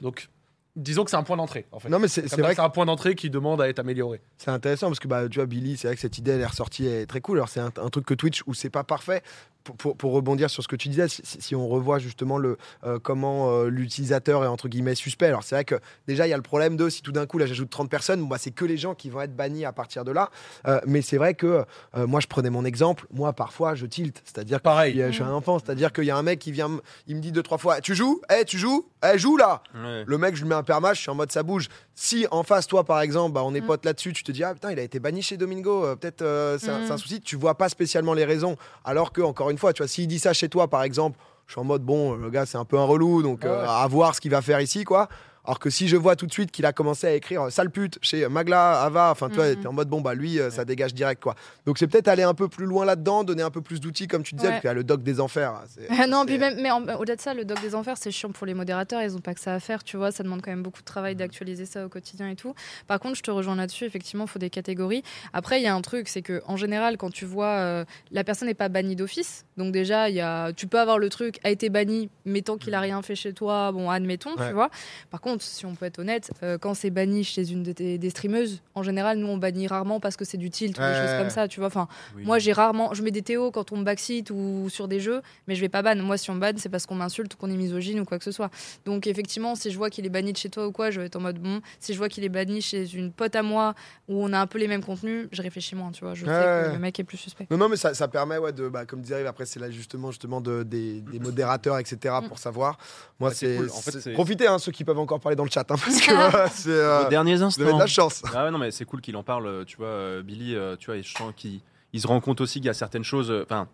Donc, 0.02 0.30
disons 0.76 1.04
que 1.04 1.12
c'est 1.12 1.18
un 1.18 1.24
point 1.24 1.38
d'entrée, 1.38 1.68
en 1.72 1.80
fait. 1.80 1.90
Non, 1.90 2.00
mais 2.00 2.08
c'est 2.08 2.22
vrai 2.38 2.56
c'est 2.56 2.62
un 2.62 2.70
point 2.70 2.86
d'entrée 2.86 3.16
qui 3.16 3.30
demande 3.30 3.62
à 3.62 3.70
être 3.70 3.80
amélioré. 3.80 4.22
C'est 4.38 4.52
intéressant 4.52 4.88
parce 4.88 5.00
que 5.00 5.08
bah, 5.08 5.28
tu 5.30 5.40
vois, 5.40 5.46
Billy, 5.46 5.78
c'est 5.78 5.88
vrai 5.88 5.96
que 5.96 6.02
cette 6.02 6.18
idée, 6.18 6.32
elle 6.32 6.42
est 6.42 6.46
ressortie, 6.46 6.86
elle 6.86 7.02
est 7.02 7.06
très 7.06 7.22
cool. 7.22 7.38
Alors, 7.38 7.50
c'est 7.50 7.60
un, 7.60 7.72
un 7.78 7.90
truc 7.90 8.06
que 8.06 8.14
Twitch 8.14 8.44
où 8.48 8.54
c'est 8.54 8.70
pas 8.70 8.84
parfait. 8.84 9.22
Pour, 9.64 9.76
pour- 9.78 9.96
pour 9.96 10.12
rebondir 10.12 10.50
sur 10.50 10.62
ce 10.62 10.68
que 10.68 10.76
tu 10.76 10.90
disais, 10.90 11.06
si, 11.08 11.56
on 11.56 11.70
revoit 11.70 11.98
justement 11.98 12.38
le, 12.38 12.58
euh, 12.84 13.00
comment 13.02 13.50
euh, 13.52 13.70
l'utilisateur 13.70 14.44
est 14.44 14.48
entre 14.48 14.68
guillemets 14.68 14.94
suspect, 14.94 15.28
alors 15.28 15.44
c'est 15.44 15.56
vrai 15.56 15.64
que 15.64 15.76
déjà 16.06 16.28
il 16.28 16.32
y 16.32 16.34
a 16.34 16.36
le 16.38 16.44
problème 16.44 16.76
de 16.76 16.90
si 16.90 17.02
tout 17.02 17.14
d'un 17.14 17.26
coup 17.26 17.38
là 17.38 17.46
j'ajoute 17.46 17.70
30 17.70 17.90
personnes, 17.90 18.20
bon, 18.22 18.28
bah, 18.28 18.36
c'est 18.38 18.52
que 18.52 18.66
les 18.66 18.76
gens 18.76 18.94
qui 18.94 19.10
vont 19.10 19.22
être 19.22 19.36
bannis 19.36 19.64
à 19.64 19.72
partir 19.72 20.04
de 20.04 20.12
là. 20.12 20.30
Euh, 20.68 20.82
mais 20.86 21.02
c'est 21.02 21.16
vrai 21.18 21.34
que 21.34 21.64
euh, 21.96 22.08
moi 22.08 22.20
je 22.20 22.28
prenais 22.28 22.50
mon 22.50 22.66
exemple, 22.66 23.06
moi 23.14 23.32
parfois 23.32 23.74
je 23.76 23.86
tilte, 23.86 24.22
c'est-à-dire 24.26 24.58
que 24.58 24.64
Pareil. 24.64 25.02
je 25.08 25.12
suis 25.14 25.24
un 25.24 25.32
enfant, 25.32 25.60
c'est-à-dire 25.60 25.94
qu'il 25.94 26.04
y 26.06 26.12
a 26.12 26.18
un 26.18 26.24
mec 26.24 26.40
qui 26.40 26.52
vient, 26.52 26.70
il 27.08 27.16
me 27.16 27.22
dit 27.22 27.32
deux 27.32 27.44
trois 27.44 27.58
fois, 27.58 27.80
tu 27.80 27.96
joues? 27.96 28.22
Eh, 28.38 28.44
tu 28.44 28.58
joues? 28.58 28.86
Eh, 29.06 29.18
joue 29.18 29.38
là 29.38 29.64
Ouais. 29.74 30.04
le 30.06 30.18
mec, 30.18 30.36
je 30.36 30.42
lui 30.42 30.50
mets 30.50 30.56
un 30.56 30.64
perma, 30.64 30.94
je 30.94 31.00
suis 31.00 31.10
en 31.10 31.16
mode 31.16 31.32
ça 31.32 31.42
bouge. 31.44 31.70
Si 31.96 32.26
en 32.32 32.44
face, 32.44 32.68
toi 32.68 32.84
par 32.84 33.00
exemple, 33.00 33.34
bah, 33.34 33.44
on 33.46 33.54
est 33.56 33.62
Mm. 33.62 33.66
potes 33.68 33.86
là-dessus, 33.86 34.12
tu 34.12 34.24
te 34.24 34.32
dis, 34.34 34.44
ah 34.44 34.54
putain, 34.54 34.72
il 34.72 34.80
a 34.80 34.84
été 34.84 35.00
banni 35.00 35.22
chez 35.22 35.38
Domingo, 35.38 35.96
peut-être 35.96 36.22
euh, 36.22 36.58
c'est 36.60 36.70
un- 36.70 36.80
Mm. 36.88 36.92
un, 36.92 36.98
souci, 36.98 37.22
tu 37.22 37.38
vois 37.38 37.56
pas 37.58 37.70
spécialement 37.70 38.14
les 38.14 38.26
raisons. 38.26 38.58
Alors 38.84 39.14
que, 39.14 39.22
encore 39.22 39.52
une 39.52 39.53
fois, 39.58 39.74
tu 39.74 39.82
vois, 39.82 39.88
s'il 39.88 40.08
dit 40.08 40.20
ça 40.20 40.34
chez 40.34 40.50
toi 40.50 40.68
par 40.68 40.84
exemple, 40.84 41.18
je 41.48 41.54
suis 41.54 41.62
en 41.62 41.66
mode, 41.66 41.84
bon, 41.84 42.16
le 42.16 42.30
gars, 42.30 42.46
c'est 42.46 42.58
un 42.58 42.66
peu 42.66 42.78
un 42.78 42.86
relou, 42.86 43.22
donc 43.22 43.46
euh, 43.46 43.66
à 43.68 43.86
voir 43.88 44.16
ce 44.16 44.22
qu'il 44.22 44.32
va 44.32 44.42
faire 44.42 44.62
ici, 44.62 44.84
quoi. 44.84 45.10
Alors 45.46 45.60
que 45.60 45.70
si 45.70 45.88
je 45.90 45.98
vois 45.98 46.16
tout 46.16 46.26
de 46.26 46.32
suite 46.32 46.52
qu'il 46.52 46.66
a 46.66 46.72
commencé 46.72 47.06
à 47.08 47.14
écrire 47.14 47.42
euh, 47.44 47.50
sale 47.50 47.70
pute 47.70 48.00
chez 48.02 48.28
Magla, 48.30 48.82
Ava, 48.82 49.12
enfin 49.12 49.28
tu 49.30 49.36
vois, 49.36 49.50
Mhm. 49.50 49.56
t'es 49.62 49.68
en 49.68 49.74
mode 49.74 49.90
bon 49.90 50.00
bah 50.02 50.14
lui 50.14 50.40
euh, 50.40 50.50
ça 50.50 50.64
dégage 50.64 50.94
direct 50.94 51.22
quoi. 51.22 51.36
Donc 51.66 51.78
c'est 51.78 51.88
peut-être 51.88 52.08
aller 52.08 52.24
un 52.24 52.34
peu 52.34 52.48
plus 52.48 52.66
loin 52.66 52.86
là-dedans, 52.86 53.24
donner 53.26 53.44
un 53.44 53.50
peu 53.52 53.62
plus 53.62 53.82
d'outils 53.82 54.08
comme 54.08 54.24
tu 54.24 54.36
disais, 54.36 54.48
parce 54.50 54.62
qu'il 54.62 54.68
y 54.70 54.72
a 54.72 54.74
le 54.74 54.84
doc 54.86 55.04
des 55.04 55.20
enfers. 55.20 55.52
hein, 55.52 55.64
Ah 56.00 56.08
non, 56.08 56.26
puis 56.26 56.38
même, 56.38 56.62
mais 56.62 56.72
au-delà 56.72 57.16
de 57.18 57.22
ça, 57.22 57.34
le 57.34 57.44
doc 57.44 57.60
des 57.62 57.76
enfers, 57.76 57.98
c'est 57.98 58.10
chiant 58.12 58.32
pour 58.32 58.46
les 58.48 58.54
modérateurs. 58.54 59.02
Ils 59.02 59.16
ont 59.18 59.20
pas 59.22 59.34
que 59.34 59.42
ça 59.42 59.54
à 59.54 59.60
faire, 59.60 59.84
tu 59.84 59.98
vois. 59.98 60.12
Ça 60.12 60.24
demande 60.24 60.42
quand 60.42 60.52
même 60.52 60.64
beaucoup 60.64 60.80
de 60.80 60.86
travail 60.86 61.16
d'actualiser 61.16 61.66
ça 61.66 61.86
au 61.86 61.90
quotidien 61.90 62.30
et 62.30 62.36
tout. 62.36 62.56
Par 62.88 63.00
contre, 63.02 63.16
je 63.18 63.22
te 63.24 63.32
rejoins 63.32 63.56
là-dessus. 63.58 63.84
Effectivement, 63.86 64.24
il 64.24 64.30
faut 64.30 64.40
des 64.40 64.50
catégories. 64.50 65.04
Après, 65.34 65.60
il 65.60 65.64
y 65.64 65.68
a 65.68 65.76
un 65.76 65.82
truc, 65.82 66.08
c'est 66.08 66.22
que 66.22 66.42
en 66.48 66.56
général, 66.56 66.96
quand 66.98 67.12
tu 67.12 67.26
vois 67.26 67.48
euh, 67.58 67.86
la 68.12 68.24
personne 68.24 68.48
n'est 68.48 68.54
pas 68.54 68.70
bannie 68.70 68.96
d'office, 68.96 69.46
donc 69.58 69.74
déjà, 69.74 70.10
y 70.10 70.22
a, 70.22 70.54
tu 70.54 70.68
peux 70.68 70.80
avoir 70.80 70.98
le 71.00 71.10
truc 71.10 71.40
a 71.44 71.50
été 71.50 71.70
banni, 71.70 72.10
mais 72.26 72.42
tant 72.42 72.58
qu'il 72.58 72.74
a 72.76 72.80
rien 72.80 73.02
fait 73.02 73.16
chez 73.16 73.34
toi, 73.34 73.72
bon, 73.74 73.90
admettons, 73.90 74.36
Ouais. 74.38 74.48
tu 74.48 74.54
vois. 74.54 74.70
Par 75.12 75.20
contre, 75.22 75.33
si 75.42 75.66
on 75.66 75.76
peut 75.76 75.86
être 75.86 76.00
honnête, 76.00 76.32
euh, 76.44 76.58
quand 76.58 76.74
c'est 76.74 76.90
banni 76.90 77.24
chez 77.24 77.52
une 77.52 77.64
de 77.64 77.72
tes- 77.72 77.98
des 77.98 78.10
streameuses, 78.10 78.62
en 78.76 78.84
général, 78.84 79.18
nous 79.18 79.28
on 79.28 79.38
bannit 79.38 79.68
rarement 79.68 80.00
parce 80.00 80.16
que 80.18 80.26
c'est 80.26 80.38
du 80.38 80.50
tilt 80.50 80.78
ou 80.78 80.82
des 80.82 80.94
choses 80.96 81.18
comme 81.18 81.30
ça, 81.30 81.48
tu 81.48 81.60
vois. 81.60 81.68
Enfin, 81.68 81.88
Oui. 82.16 82.24
moi, 82.26 82.40
j'ai 82.40 82.54
rarement, 82.54 82.94
je 82.94 83.02
mets 83.04 83.12
des 83.12 83.22
théos 83.22 83.52
quand 83.52 83.72
on 83.72 83.78
me 83.78 83.84
backseat 83.84 84.30
ou 84.32 84.68
sur 84.70 84.88
des 84.88 85.00
jeux, 85.00 85.22
mais 85.48 85.56
je 85.56 85.62
vais 85.62 85.70
pas 85.70 85.82
ban. 85.82 85.96
Moi, 85.96 86.18
si 86.18 86.30
on 86.30 86.36
me 86.36 86.40
ban, 86.40 86.52
c'est 86.58 86.70
parce 86.70 86.86
qu'on 86.86 86.96
m'insulte 86.96 87.34
ou 87.34 87.38
qu'on 87.38 87.50
est 87.50 87.58
misogyne 87.58 88.00
ou 88.00 88.06
quoi 88.06 88.18
que 88.18 88.24
ce 88.24 88.32
soit. 88.32 88.50
Donc, 88.86 89.08
effectivement, 89.08 89.56
si 89.56 89.72
je 89.72 89.78
vois 89.78 89.90
qu'il 89.90 90.06
est 90.06 90.10
banni 90.10 90.32
de 90.34 90.38
chez 90.38 90.50
toi 90.50 90.68
ou 90.68 90.72
quoi, 90.72 90.92
je 90.92 91.00
vais 91.00 91.08
être 91.08 91.16
en 91.16 91.22
mode 91.22 91.40
bon. 91.40 91.62
Si 91.80 91.94
je 91.94 91.98
vois 91.98 92.10
qu'il 92.10 92.24
est 92.24 92.30
banni 92.30 92.62
chez 92.62 92.94
une 92.96 93.12
pote 93.12 93.36
à 93.36 93.44
moi 93.44 93.74
où 94.08 94.24
on 94.24 94.34
a 94.34 94.40
un 94.40 94.48
peu 94.48 94.60
les 94.60 94.68
mêmes 94.68 94.84
contenus, 94.84 95.28
je 95.32 95.42
réfléchis 95.42 95.76
moins, 95.76 95.92
tu 95.92 96.04
vois. 96.04 96.14
Je 96.14 96.26
sais 96.26 96.32
Ouais. 96.32 96.68
que 96.70 96.74
le 96.74 96.80
mec 96.80 97.00
est 97.00 97.04
plus 97.04 97.18
suspect. 97.18 97.48
Non, 97.52 97.58
non, 97.58 97.70
mais 97.70 97.78
ça, 97.78 97.94
ça 97.94 98.08
permet, 98.08 98.38
ouais, 98.38 98.52
de, 98.54 98.68
bah, 98.70 98.86
comme 98.86 99.02
disait 99.02 99.26
après, 99.26 99.46
c'est 99.46 99.60
l'ajustement 99.60 100.12
justement 100.12 100.42
de, 100.42 100.64
des, 100.64 101.02
des 101.02 101.20
modérateurs, 101.20 101.78
etc., 101.80 102.16
Mm. 102.22 102.28
pour 102.28 102.38
savoir. 102.40 102.78
Moi, 103.20 103.30
Ouais, 103.30 103.36
c'est 103.36 103.56
cool. 103.58 103.70
En 103.70 103.82
fait, 103.82 104.14
Profitez, 104.14 104.48
hein, 104.48 104.60
ceux 104.60 104.72
qui 104.72 104.84
peuvent 104.84 105.00
encore 105.00 105.20
parler 105.24 105.36
dans 105.36 105.44
le 105.46 105.50
chat, 105.50 105.62
hein, 105.62 105.76
parce 105.78 106.02
que 106.02 106.12
euh, 106.36 106.48
c'est. 106.52 106.70
euh, 106.70 107.06
Aux 107.06 107.10
derniers 107.10 107.36
vous 107.36 107.42
avez 107.44 107.48
instants. 107.48 107.76
de 107.76 107.80
la 107.80 107.88
chance. 107.88 108.22
Ah 108.36 108.46
ouais, 108.46 108.52
non, 108.52 108.58
mais 108.60 108.72
c'est 108.72 108.86
cool 108.86 109.02
qu'il 109.02 109.16
en 109.18 109.24
parle, 109.24 109.48
euh, 109.48 109.64
tu 109.66 109.78
vois, 109.78 109.88
euh, 109.88 110.22
Billy, 110.22 110.56
tu 110.80 110.86
vois, 110.88 110.98
et 110.98 111.04
je 111.04 111.14
sens 111.16 111.34
qu'il 111.36 111.60
il 111.94 112.02
se 112.02 112.08
rend 112.08 112.20
compte 112.20 112.42
aussi 112.42 112.60
qu'il 112.60 112.66
y 112.68 112.70
a 112.70 112.74
certaines 112.74 113.04
choses, 113.04 113.32
enfin, 113.44 113.68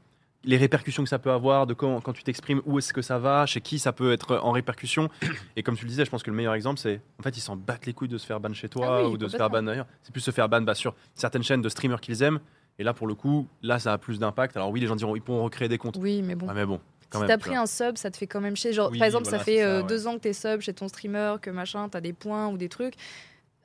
les 0.44 0.58
répercussions 0.58 1.04
que 1.04 1.10
ça 1.10 1.20
peut 1.20 1.32
avoir, 1.32 1.68
de 1.68 1.74
quand, 1.74 2.00
quand 2.02 2.14
tu 2.14 2.24
t'exprimes, 2.24 2.62
où 2.66 2.78
est-ce 2.80 2.94
que 2.94 3.02
ça 3.02 3.18
va, 3.18 3.46
chez 3.46 3.60
qui 3.62 3.80
ça 3.80 3.92
peut 3.94 4.12
être 4.14 4.38
en 4.38 4.52
répercussion. 4.52 5.10
Et 5.58 5.64
comme 5.64 5.76
tu 5.78 5.84
le 5.86 5.90
disais, 5.90 6.06
je 6.06 6.10
pense 6.10 6.24
que 6.24 6.30
le 6.32 6.36
meilleur 6.38 6.54
exemple, 6.54 6.80
c'est, 6.80 7.02
en 7.20 7.24
fait, 7.24 7.36
ils 7.38 7.42
s'en 7.42 7.56
battent 7.56 7.86
les 7.86 7.94
couilles 7.94 8.08
de 8.10 8.18
se 8.18 8.26
faire 8.26 8.40
ban 8.40 8.54
chez 8.54 8.70
toi 8.70 8.88
Ah 8.90 9.04
oui, 9.06 9.14
ou 9.14 9.18
de 9.18 9.28
se 9.28 9.38
faire 9.38 9.50
ban 9.50 9.66
ailleurs. 9.68 9.86
C'est 10.04 10.12
plus 10.12 10.22
se 10.22 10.32
faire 10.32 10.48
ban 10.50 10.62
bah, 10.62 10.76
sur 10.76 10.96
certaines 11.14 11.44
chaînes 11.44 11.62
de 11.62 11.70
streamers 11.70 12.00
qu'ils 12.02 12.24
aiment. 12.24 12.40
Et 12.78 12.84
là, 12.84 12.94
pour 12.94 13.08
le 13.08 13.16
coup, 13.16 13.48
là, 13.62 13.80
ça 13.80 13.92
a 13.92 13.98
plus 13.98 14.20
d'impact. 14.20 14.56
Alors 14.56 14.70
oui, 14.70 14.80
les 14.80 14.88
gens 14.88 14.96
diront, 14.96 15.16
ils 15.16 15.22
pourront 15.22 15.44
recréer 15.44 15.68
des 15.68 15.78
comptes. 15.78 15.98
Oui, 16.00 16.22
mais 16.22 16.36
bon. 16.36 16.48
Ah, 16.50 16.54
mais 16.54 16.66
bon, 16.66 16.80
quand 17.10 17.22
si 17.22 17.28
t'as 17.28 17.38
pris 17.38 17.56
un 17.56 17.66
sub, 17.66 17.98
ça 17.98 18.12
te 18.12 18.18
fait 18.18 18.28
quand 18.28 18.42
même 18.42 18.56
chier. 18.56 18.74
Genre, 18.74 18.90
Oui, 18.92 19.00
par 19.00 19.06
exemple, 19.08 19.24
voilà, 19.26 19.40
ça 19.40 19.44
fait 19.44 19.60
ça, 19.60 19.66
euh, 19.66 19.82
ouais. 19.82 19.88
deux 19.88 20.08
ans 20.08 20.14
que 20.16 20.20
t'es 20.22 20.34
sub 20.34 20.62
chez 20.62 20.74
ton 20.74 20.88
streamer, 20.88 21.36
que 21.42 21.50
machin, 21.50 21.90
t'as 21.90 22.02
des 22.02 22.14
points 22.14 22.48
ou 22.50 22.58
des 22.58 22.70
trucs. 22.70 22.96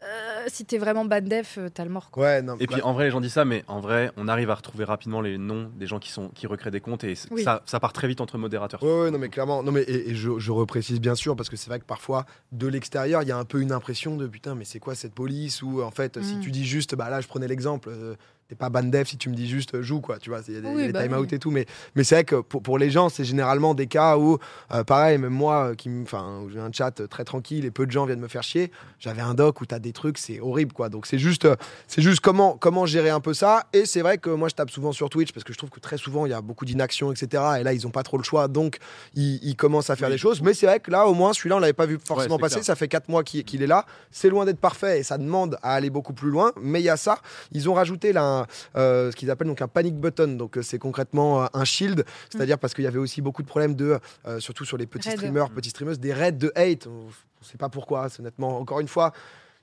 Euh, 0.02 0.44
si 0.48 0.66
t'es 0.66 0.76
vraiment 0.76 1.06
bad 1.06 1.26
def, 1.26 1.56
euh, 1.56 1.70
t'as 1.72 1.82
le 1.82 1.88
mort. 1.88 2.10
Quoi. 2.10 2.24
Ouais, 2.24 2.42
non. 2.42 2.56
Et 2.60 2.66
puis 2.66 2.82
en 2.82 2.92
vrai, 2.92 3.04
les 3.04 3.10
gens 3.10 3.22
disent 3.22 3.32
ça, 3.32 3.46
mais 3.46 3.64
en 3.68 3.80
vrai, 3.80 4.10
on 4.18 4.28
arrive 4.28 4.50
à 4.50 4.54
retrouver 4.54 4.84
rapidement 4.84 5.22
les 5.22 5.38
noms 5.38 5.70
des 5.76 5.86
gens 5.86 5.98
qui, 5.98 6.10
sont, 6.10 6.28
qui 6.28 6.46
recréent 6.46 6.70
des 6.70 6.80
comptes 6.80 7.04
et 7.04 7.14
Oui. 7.30 7.42
ça, 7.42 7.62
ça 7.64 7.80
part 7.80 7.94
très 7.94 8.06
vite 8.06 8.20
entre 8.20 8.36
modérateurs. 8.36 8.82
Ouais, 8.82 9.04
ouais, 9.04 9.10
non, 9.10 9.18
mais 9.18 9.30
clairement. 9.30 9.62
Non, 9.62 9.72
mais 9.72 9.80
et, 9.80 10.10
et 10.10 10.14
je, 10.14 10.38
je 10.38 10.52
reprécise 10.52 11.00
bien 11.00 11.14
sûr, 11.14 11.36
parce 11.36 11.48
que 11.48 11.56
c'est 11.56 11.68
vrai 11.70 11.78
que 11.78 11.86
parfois, 11.86 12.26
de 12.52 12.66
l'extérieur, 12.66 13.22
il 13.22 13.28
y 13.30 13.32
a 13.32 13.38
un 13.38 13.46
peu 13.46 13.62
une 13.62 13.72
impression 13.72 14.18
de 14.18 14.26
putain, 14.26 14.54
mais 14.54 14.66
c'est 14.66 14.78
quoi 14.78 14.94
cette 14.94 15.14
police 15.14 15.62
Ou 15.62 15.80
en 15.82 15.90
fait, 15.90 16.22
si 16.22 16.36
Mm. 16.36 16.40
tu 16.40 16.50
dis 16.50 16.66
juste, 16.66 16.94
bah 16.94 17.08
là, 17.08 17.22
je 17.22 17.26
prenais 17.28 17.48
l'exemple. 17.48 17.88
euh, 17.90 18.14
T'es 18.48 18.54
pas 18.54 18.68
ban 18.68 18.82
def 18.82 19.08
si 19.08 19.16
tu 19.16 19.30
me 19.30 19.34
dis 19.34 19.48
juste 19.48 19.74
euh, 19.74 19.82
joue 19.82 20.00
quoi, 20.02 20.18
tu 20.18 20.28
vois, 20.28 20.40
il 20.48 20.54
y 20.54 20.56
a 20.58 20.60
des, 20.60 20.68
Oui, 20.68 20.86
des 20.86 20.92
bah 20.92 21.02
time 21.02 21.14
out 21.14 21.28
oui. 21.30 21.34
et 21.34 21.38
tout, 21.38 21.50
mais, 21.50 21.64
mais 21.94 22.04
c'est 22.04 22.14
vrai 22.16 22.24
que 22.24 22.36
pour, 22.36 22.62
pour 22.62 22.76
les 22.76 22.90
gens, 22.90 23.08
c'est 23.08 23.24
généralement 23.24 23.74
des 23.74 23.86
cas 23.86 24.18
où, 24.18 24.36
euh, 24.72 24.84
pareil, 24.84 25.16
même 25.16 25.32
moi, 25.32 25.70
euh, 25.70 25.74
qui, 25.74 25.88
me- 25.88 26.02
enfin, 26.02 26.40
où 26.44 26.50
j'ai 26.50 26.60
un 26.60 26.70
chat 26.70 26.90
très 27.08 27.24
tranquille 27.24 27.64
et 27.64 27.70
peu 27.70 27.86
de 27.86 27.90
gens 27.90 28.04
viennent 28.04 28.20
me 28.20 28.28
faire 28.28 28.42
chier, 28.42 28.70
j'avais 29.00 29.22
un 29.22 29.32
doc 29.32 29.62
où 29.62 29.66
t'as 29.66 29.78
des 29.78 29.92
trucs, 29.94 30.18
c'est 30.18 30.40
horrible 30.40 30.74
quoi. 30.74 30.90
Donc 30.90 31.06
c'est 31.06 31.18
juste, 31.18 31.48
c'est 31.88 32.02
juste 32.02 32.20
comment, 32.20 32.58
comment 32.58 32.84
gérer 32.84 33.08
un 33.08 33.20
peu 33.20 33.32
ça. 33.32 33.64
Et 33.72 33.86
c'est 33.86 34.02
vrai 34.02 34.18
que 34.18 34.28
moi 34.28 34.50
je 34.50 34.54
tape 34.54 34.70
souvent 34.70 34.92
sur 34.92 35.08
Twitch 35.08 35.32
parce 35.32 35.44
que 35.44 35.54
je 35.54 35.58
trouve 35.58 35.70
que 35.70 35.80
très 35.80 35.96
souvent 35.96 36.26
il 36.26 36.30
y 36.30 36.34
a 36.34 36.42
beaucoup 36.42 36.66
d'inaction, 36.66 37.12
etc. 37.12 37.42
Et 37.60 37.62
là 37.62 37.72
ils 37.72 37.86
ont 37.86 37.90
pas 37.90 38.02
trop 38.02 38.18
le 38.18 38.24
choix, 38.24 38.46
donc 38.48 38.76
ils, 39.14 39.36
ils 39.42 39.56
commencent 39.56 39.88
à 39.88 39.96
faire 39.96 40.08
Oui. 40.08 40.14
des 40.16 40.18
choses. 40.18 40.42
Mais 40.42 40.52
c'est 40.52 40.66
vrai 40.66 40.80
que 40.80 40.90
là 40.90 41.06
au 41.06 41.14
moins 41.14 41.32
celui-là 41.32 41.56
on 41.56 41.60
l'avait 41.60 41.72
pas 41.72 41.86
vu 41.86 41.98
forcément 42.04 42.38
passer. 42.38 42.56
clair. 42.56 42.64
Ça 42.66 42.76
fait 42.76 42.88
4 42.88 43.08
mois 43.08 43.24
qu'il 43.24 43.62
est 43.62 43.66
là. 43.66 43.86
C'est 44.10 44.28
loin 44.28 44.44
d'être 44.44 44.60
parfait 44.60 45.00
et 45.00 45.02
ça 45.02 45.16
demande 45.16 45.56
à 45.62 45.72
aller 45.72 45.88
beaucoup 45.88 46.12
plus 46.12 46.28
loin. 46.30 46.52
Mais 46.60 46.80
il 46.80 46.84
y 46.84 46.90
a 46.90 46.98
ça. 46.98 47.20
Ils 47.52 47.70
ont 47.70 47.74
rajouté 47.74 48.12
là 48.12 48.22
un, 48.22 48.33
euh, 48.76 49.10
ce 49.10 49.16
qu'ils 49.16 49.30
appellent 49.30 49.48
donc 49.48 49.62
un 49.62 49.68
panic 49.68 49.94
button. 49.94 50.36
Donc 50.36 50.56
euh, 50.56 50.62
c'est 50.62 50.78
concrètement 50.78 51.44
euh, 51.44 51.46
un 51.54 51.64
shield, 51.64 52.04
c'est-à-dire 52.30 52.58
parce 52.58 52.74
qu'il 52.74 52.84
y 52.84 52.86
avait 52.86 52.98
aussi 52.98 53.22
beaucoup 53.22 53.42
de 53.42 53.48
problèmes 53.48 53.74
de, 53.74 53.98
euh, 54.26 54.40
surtout 54.40 54.64
sur 54.64 54.76
les 54.76 54.86
petits 54.86 55.08
Raid. 55.08 55.18
streamers, 55.18 55.50
petites 55.50 55.72
streameuses, 55.72 56.00
des 56.00 56.12
raids 56.12 56.32
de 56.32 56.52
hate. 56.54 56.86
On 56.86 57.06
ne 57.06 57.46
sait 57.46 57.58
pas 57.58 57.68
pourquoi. 57.68 58.08
c'est 58.08 58.20
Honnêtement, 58.20 58.58
encore 58.58 58.80
une 58.80 58.88
fois, 58.88 59.12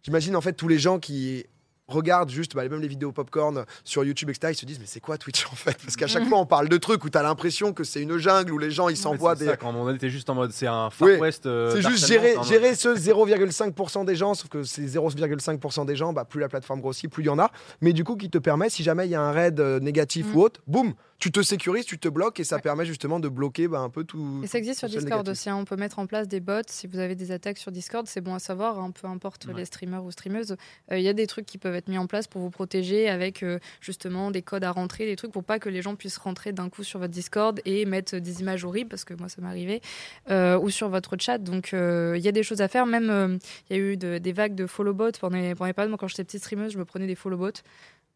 j'imagine 0.03 0.35
en 0.35 0.41
fait 0.41 0.53
tous 0.53 0.67
les 0.67 0.79
gens 0.79 0.99
qui 0.99 1.45
regardent 1.91 2.29
juste 2.31 2.55
bah, 2.55 2.67
même 2.67 2.81
les 2.81 2.87
vidéos 2.87 3.11
popcorn 3.11 3.65
sur 3.83 4.03
YouTube, 4.03 4.29
etc. 4.29 4.53
Ils 4.53 4.59
se 4.59 4.65
disent 4.65 4.79
mais 4.79 4.85
c'est 4.87 4.99
quoi 4.99 5.17
Twitch 5.17 5.45
en 5.47 5.55
fait? 5.55 5.77
Parce 5.83 5.95
qu'à 5.95 6.07
chaque 6.07 6.25
fois 6.27 6.39
on 6.39 6.45
parle 6.45 6.69
de 6.69 6.77
trucs 6.77 7.03
où 7.03 7.09
tu 7.09 7.17
as 7.17 7.23
l'impression 7.23 7.73
que 7.73 7.83
c'est 7.83 8.01
une 8.01 8.17
jungle 8.17 8.51
où 8.51 8.57
les 8.57 8.71
gens 8.71 8.89
ils 8.89 8.97
s'envoient 8.97 9.35
des 9.35 9.45
ça, 9.45 9.57
quand 9.57 9.73
donné, 9.73 9.97
t'es 9.99 10.09
juste 10.09 10.29
en 10.29 10.35
mode, 10.35 10.51
c'est 10.51 10.67
un 10.67 10.89
Far 10.89 11.07
Oui, 11.07 11.15
West. 11.17 11.45
euh, 11.45 11.71
c'est 11.75 11.87
juste 11.87 12.07
gérer, 12.07 12.37
en 12.37 12.43
gérer 12.43 12.73
ce 12.75 12.89
0,5% 13.35 14.05
des 14.05 14.15
gens, 14.15 14.33
sauf 14.33 14.49
que 14.49 14.63
ces 14.63 14.85
0,5% 14.97 15.85
des 15.85 15.95
gens, 15.95 16.13
bah, 16.13 16.25
plus 16.25 16.39
la 16.39 16.49
plateforme 16.49 16.81
grossit, 16.81 17.09
plus 17.11 17.23
il 17.23 17.27
y 17.27 17.29
en 17.29 17.39
a. 17.39 17.51
Mais 17.81 17.93
du 17.93 18.03
coup, 18.03 18.15
qui 18.15 18.29
te 18.29 18.37
permet, 18.37 18.69
si 18.69 18.83
jamais 18.83 19.07
il 19.07 19.11
y 19.11 19.15
a 19.15 19.21
un 19.21 19.31
raid 19.31 19.59
euh, 19.59 19.79
négatif 19.79 20.27
Mm. 20.27 20.35
ou 20.35 20.41
autre, 20.41 20.61
boum, 20.67 20.93
tu 21.19 21.31
te 21.31 21.41
sécurises, 21.43 21.85
tu 21.85 21.99
te 21.99 22.07
bloques 22.07 22.39
et 22.39 22.43
ça 22.43 22.55
Ouais. 22.55 22.61
permet 22.61 22.85
justement 22.85 23.19
de 23.19 23.29
bloquer 23.29 23.67
bah, 23.67 23.79
un 23.79 23.89
peu 23.89 24.03
tout. 24.03 24.41
Et 24.43 24.47
ça 24.47 24.57
existe 24.57 24.79
sur 24.79 24.87
Discord 24.87 25.21
négatif. 25.25 25.31
aussi. 25.31 25.49
hein. 25.49 25.55
On 25.57 25.65
peut 25.65 25.75
mettre 25.75 25.99
en 25.99 26.07
place 26.07 26.27
des 26.27 26.39
bots. 26.39 26.61
Si 26.67 26.87
vous 26.87 26.97
avez 26.99 27.15
des 27.15 27.31
attaques 27.31 27.57
sur 27.59 27.71
Discord, 27.71 28.07
c'est 28.07 28.21
bon 28.21 28.33
à 28.35 28.39
savoir. 28.39 28.79
hein, 28.79 28.91
peu 28.91 29.07
importe 29.07 29.45
Ouais. 29.45 29.53
les 29.55 29.65
streamers 29.65 30.03
ou 30.03 30.11
streameuses. 30.11 30.55
Euh, 30.91 30.97
Il 30.97 31.03
y 31.03 31.09
a 31.09 31.13
des 31.13 31.27
trucs 31.27 31.45
qui 31.45 31.57
peuvent 31.57 31.75
être 31.75 31.80
mis 31.87 31.97
en 31.97 32.07
place 32.07 32.27
pour 32.27 32.41
vous 32.41 32.49
protéger 32.49 33.09
avec 33.09 33.43
euh, 33.43 33.59
justement 33.79 34.31
des 34.31 34.41
codes 34.41 34.63
à 34.63 34.71
rentrer, 34.71 35.05
des 35.05 35.15
trucs 35.15 35.31
pour 35.31 35.43
pas 35.43 35.59
que 35.59 35.69
les 35.69 35.81
gens 35.81 35.95
puissent 35.95 36.17
rentrer 36.17 36.51
d'un 36.51 36.69
coup 36.69 36.83
sur 36.83 36.99
votre 36.99 37.11
Discord 37.13 37.59
et 37.65 37.85
mettre 37.85 38.17
des 38.17 38.41
images 38.41 38.63
horribles, 38.65 38.89
parce 38.89 39.05
que 39.05 39.13
moi 39.13 39.29
ça 39.29 39.41
m'est 39.41 39.47
arrivé, 39.47 39.81
euh, 40.29 40.57
ou 40.59 40.69
sur 40.69 40.89
votre 40.89 41.15
chat. 41.19 41.37
Donc 41.37 41.73
euh, 41.73 42.15
il 42.17 42.23
y 42.23 42.27
a 42.27 42.31
des 42.31 42.43
choses 42.43 42.61
à 42.61 42.67
faire. 42.67 42.85
Même 42.85 43.39
il 43.69 43.75
y 43.75 43.79
a 43.79 43.81
eu 43.81 43.97
de- 43.97 44.17
des 44.17 44.31
vagues 44.33 44.55
de 44.55 44.65
follow 44.67 44.93
bots 44.93 45.11
pendant 45.19 45.37
les, 45.37 45.55
pendant 45.55 45.71
périodes. 45.73 45.89
Moi 45.89 45.97
quand 45.97 46.07
j'étais 46.07 46.23
petite 46.23 46.41
streameuse, 46.41 46.73
je 46.73 46.77
me 46.77 46.85
prenais 46.85 47.07
des 47.07 47.15
follow 47.15 47.37
bots. 47.37 47.51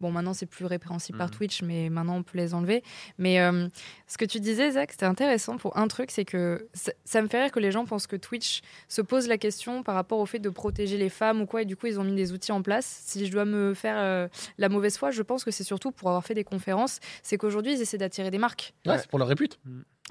Bon, 0.02 0.12
maintenant, 0.12 0.34
c'est 0.34 0.46
plus 0.46 0.66
répréhensible 0.66 1.18
par 1.18 1.28
Mhm. 1.28 1.34
Twitch, 1.36 1.62
mais 1.62 1.90
maintenant, 1.90 2.18
on 2.18 2.24
peut 2.24 2.38
les 2.38 2.54
enlever. 2.54 2.84
Mais 3.18 3.40
euh, 3.40 3.68
ce 4.08 4.18
que 4.18 4.26
tu 4.26 4.40
disais, 4.40 4.72
Zach, 4.72 4.92
c'était 4.92 5.06
intéressant 5.06 5.58
pour 5.58 5.78
un 5.78 5.88
truc, 5.88 6.12
c'est 6.12 6.26
que 6.26 6.68
ça, 6.74 6.92
ça 7.06 7.22
me 7.22 7.28
fait 7.28 7.42
rire 7.44 7.52
que 7.52 7.60
les 7.60 7.72
gens 7.72 7.86
pensent 7.86 8.08
que 8.08 8.16
Twitch 8.18 8.62
se 8.90 9.02
pose 9.02 9.28
la 9.28 9.38
question 9.38 9.84
par 9.84 9.96
rapport 9.96 10.20
au 10.20 10.26
fait 10.26 10.40
de 10.40 10.50
protéger 10.50 10.98
les 10.98 11.10
femmes 11.10 11.42
ou 11.42 11.46
quoi, 11.46 11.62
et 11.62 11.66
du 11.66 11.76
coup, 11.78 11.88
ils 11.88 12.00
ont 12.00 12.04
mis 12.04 12.16
des 12.16 12.34
outils 12.34 12.52
en 12.52 12.62
place. 12.62 13.04
Si 13.06 13.26
je 13.26 13.32
dois 13.32 13.46
me 13.46 13.74
faire 13.74 13.96
euh, 13.98 14.28
la 14.58 14.70
mauvaise 14.70 14.98
foi, 14.98 15.12
je 15.12 15.22
pense 15.22 15.44
que 15.44 15.52
c'est 15.52 15.64
surtout 15.64 15.92
pour 15.92 16.10
avoir 16.10 16.26
fait 16.26 16.34
des 16.34 16.44
conférences, 16.44 17.00
c'est 17.24 17.38
qu'aujourd'hui, 17.38 17.74
ils 17.74 17.82
essaient 17.82 17.98
d'attirer 17.98 18.32
des 18.32 18.38
marques. 18.38 18.74
Ouais, 18.86 18.98
c'est 18.98 19.08
pour 19.10 19.20
leur 19.20 19.28
répute. 19.30 19.60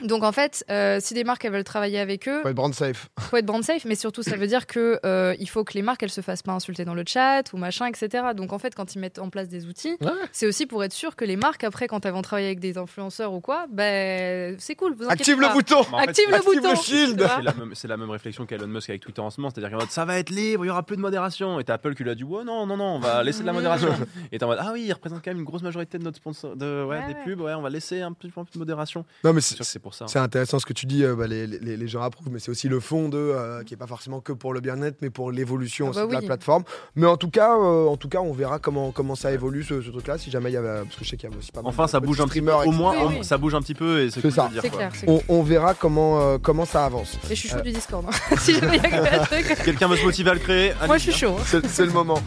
Donc 0.02 0.24
en 0.24 0.32
fait, 0.32 0.64
euh, 0.70 0.98
si 1.00 1.14
des 1.14 1.22
marques 1.22 1.44
elles 1.44 1.52
veulent 1.52 1.62
travailler 1.62 2.00
avec 2.00 2.26
eux, 2.28 2.42
Faut 2.42 2.48
être 2.48 2.56
brand 2.56 2.74
safe. 2.74 3.10
faut 3.20 3.36
être 3.36 3.46
brand 3.46 3.62
safe, 3.62 3.84
mais 3.84 3.94
surtout 3.94 4.24
ça 4.24 4.36
veut 4.36 4.48
dire 4.48 4.66
que 4.66 4.98
euh, 5.06 5.36
il 5.38 5.48
faut 5.48 5.62
que 5.62 5.74
les 5.74 5.82
marques 5.82 6.02
elles 6.02 6.10
se 6.10 6.20
fassent 6.20 6.42
pas 6.42 6.50
insulter 6.52 6.84
dans 6.84 6.94
le 6.94 7.04
chat 7.06 7.52
ou 7.52 7.58
machin, 7.58 7.86
etc. 7.86 8.24
Donc 8.34 8.52
en 8.52 8.58
fait, 8.58 8.74
quand 8.74 8.96
ils 8.96 8.98
mettent 8.98 9.20
en 9.20 9.30
place 9.30 9.48
des 9.48 9.66
outils, 9.66 9.96
Ouais. 10.00 10.10
c'est 10.32 10.46
aussi 10.48 10.66
pour 10.66 10.82
être 10.82 10.92
sûr 10.92 11.14
que 11.14 11.24
les 11.24 11.36
marques 11.36 11.62
après, 11.62 11.86
quand 11.86 12.04
elles 12.06 12.12
vont 12.12 12.22
travailler 12.22 12.48
avec 12.48 12.58
des 12.58 12.76
influenceurs 12.76 13.32
ou 13.32 13.40
quoi, 13.40 13.66
ben 13.70 14.56
c'est 14.58 14.74
cool. 14.74 14.94
Vous 14.94 15.06
Active 15.08 15.40
le 15.40 15.48
bouton 15.52 15.82
Bah, 15.82 15.88
en 15.92 15.98
fait, 16.00 16.08
Active 16.10 16.24
le 16.28 16.34
active 16.34 16.54
bouton. 16.54 16.70
le 16.70 16.76
shield. 16.76 17.20
C'est 17.36 17.42
la, 17.42 17.52
même, 17.54 17.74
c'est 17.74 17.88
la 17.88 17.96
même 17.96 18.10
réflexion 18.10 18.46
qu'Elon 18.46 18.66
Musk 18.66 18.90
avec 18.90 19.02
Twitter 19.02 19.20
en 19.20 19.30
ce 19.30 19.40
moment, 19.40 19.50
c'est-à-dire 19.54 19.70
qu'en 19.70 19.82
mode 19.84 19.90
ça 19.92 20.04
va 20.04 20.18
être 20.18 20.30
libre, 20.30 20.64
il 20.64 20.68
y 20.68 20.70
aura 20.70 20.82
plus 20.82 20.96
de 20.96 21.02
modération. 21.02 21.60
Et 21.60 21.64
t'as 21.64 21.74
Apple 21.74 21.94
qui 21.94 22.02
lui 22.02 22.10
a 22.10 22.14
dit 22.16 22.24
ouais 22.24 22.42
non 22.42 22.66
non 22.66 22.76
non, 22.76 22.96
on 22.96 22.98
va 22.98 23.22
laisser 23.22 23.42
de 23.42 23.46
la 23.46 23.52
modération. 23.52 23.90
Et 24.32 24.38
t'es 24.38 24.44
en 24.44 24.48
mode 24.48 24.58
ah 24.60 24.70
oui, 24.72 24.82
il 24.86 24.92
représente 24.92 25.22
quand 25.24 25.30
même 25.30 25.38
une 25.38 25.44
grosse 25.44 25.62
majorité 25.62 25.98
de 25.98 26.02
notre 26.02 26.16
sponsor, 26.16 26.56
de 26.56 26.82
ouais, 26.84 26.94
Ouais, 26.98 27.06
des 27.06 27.14
ouais. 27.14 27.24
pubs, 27.24 27.40
ouais, 27.40 27.54
on 27.54 27.62
va 27.62 27.70
laisser 27.70 28.00
un 28.00 28.12
peu, 28.12 28.28
un 28.36 28.44
peu 28.44 28.50
de 28.54 28.58
modération. 28.58 29.04
Non, 29.22 29.32
mais 29.32 29.40
C'est 29.40 29.78
c'est 29.92 30.04
pour 30.04 30.10
ça. 30.10 30.22
intéressant 30.22 30.58
ce 30.58 30.66
que 30.66 30.72
tu 30.72 30.86
dis. 30.86 31.04
euh, 31.04 31.14
bah, 31.14 31.26
les, 31.26 31.46
les- 31.46 31.76
les 31.76 31.88
gens 31.88 32.00
approuvent, 32.02 32.30
mais 32.30 32.38
c'est 32.38 32.50
aussi 32.50 32.68
le 32.68 32.80
fond 32.80 33.08
de 33.08 33.18
euh, 33.18 33.62
qui 33.64 33.74
est 33.74 33.76
pas 33.76 33.86
forcément 33.86 34.20
que 34.20 34.32
pour 34.32 34.54
le 34.54 34.60
bien-être, 34.60 34.96
mais 35.02 35.10
pour 35.10 35.30
l'évolution 35.32 35.90
Ah 35.94 36.00
bah 36.00 36.06
de 36.06 36.12
la 36.12 36.22
plateforme. 36.22 36.64
Mais 36.96 37.06
en 37.06 37.16
tout 37.16 37.30
cas, 37.30 37.54
euh, 37.56 37.86
en 37.86 37.96
tout 37.96 38.08
cas, 38.08 38.20
on 38.20 38.32
verra 38.32 38.58
comment 38.58 38.92
comment 38.92 39.14
ça 39.16 39.32
évolue 39.32 39.64
ce, 39.64 39.82
ce 39.82 39.90
truc-là. 39.90 40.16
Si 40.18 40.30
jamais 40.30 40.50
il 40.50 40.54
y 40.54 40.56
avait, 40.56 40.82
parce 40.84 40.96
que 40.96 41.04
je 41.04 41.10
sais 41.10 41.16
qu'il 41.16 41.30
y 41.30 41.34
a 41.34 41.36
aussi 41.36 41.52
pas 41.52 41.62
mal 41.62 41.68
Enfin, 41.70 41.84
de 41.84 41.90
ça 41.90 42.00
bouge 42.00 42.20
un 42.20 42.26
petit 42.28 42.40
peu. 42.40 42.52
Au 42.52 42.70
moins, 42.72 42.94
Oui, 42.96 43.02
au- 43.04 43.08
oui. 43.18 43.24
ça 43.24 43.36
bouge 43.38 43.54
un 43.54 43.60
petit 43.60 43.74
peu 43.74 44.00
et 44.02 44.10
c'est 44.10 44.30
ça. 44.30 44.48
dire, 44.48 44.62
clair. 44.62 44.90
On, 45.06 45.20
on 45.28 45.42
verra 45.42 45.74
comment 45.74 46.20
euh, 46.20 46.38
comment 46.40 46.64
ça 46.64 46.84
avance. 46.84 47.18
Et 47.30 47.34
je 47.34 47.40
suis 47.40 47.48
chaud 47.48 47.56
Euh. 47.58 47.62
du 47.62 47.72
Discord. 47.72 48.04
hein. 48.08 48.36
si 48.38 48.54
jamais 48.54 48.76
il 48.78 48.82
y 48.82 48.96
a. 48.96 49.26
Quelqu'un 49.64 49.88
veut 49.88 49.96
se 49.96 50.04
motiver 50.04 50.30
à 50.30 50.34
le 50.34 50.40
créer 50.40 50.72
Moi, 50.86 50.96
je 50.98 51.10
suis 51.10 51.12
hein. 51.26 51.28
chaud. 51.28 51.36
hein. 51.56 51.60
C'est 51.68 51.84
le 51.86 51.92
moment. 51.92 52.20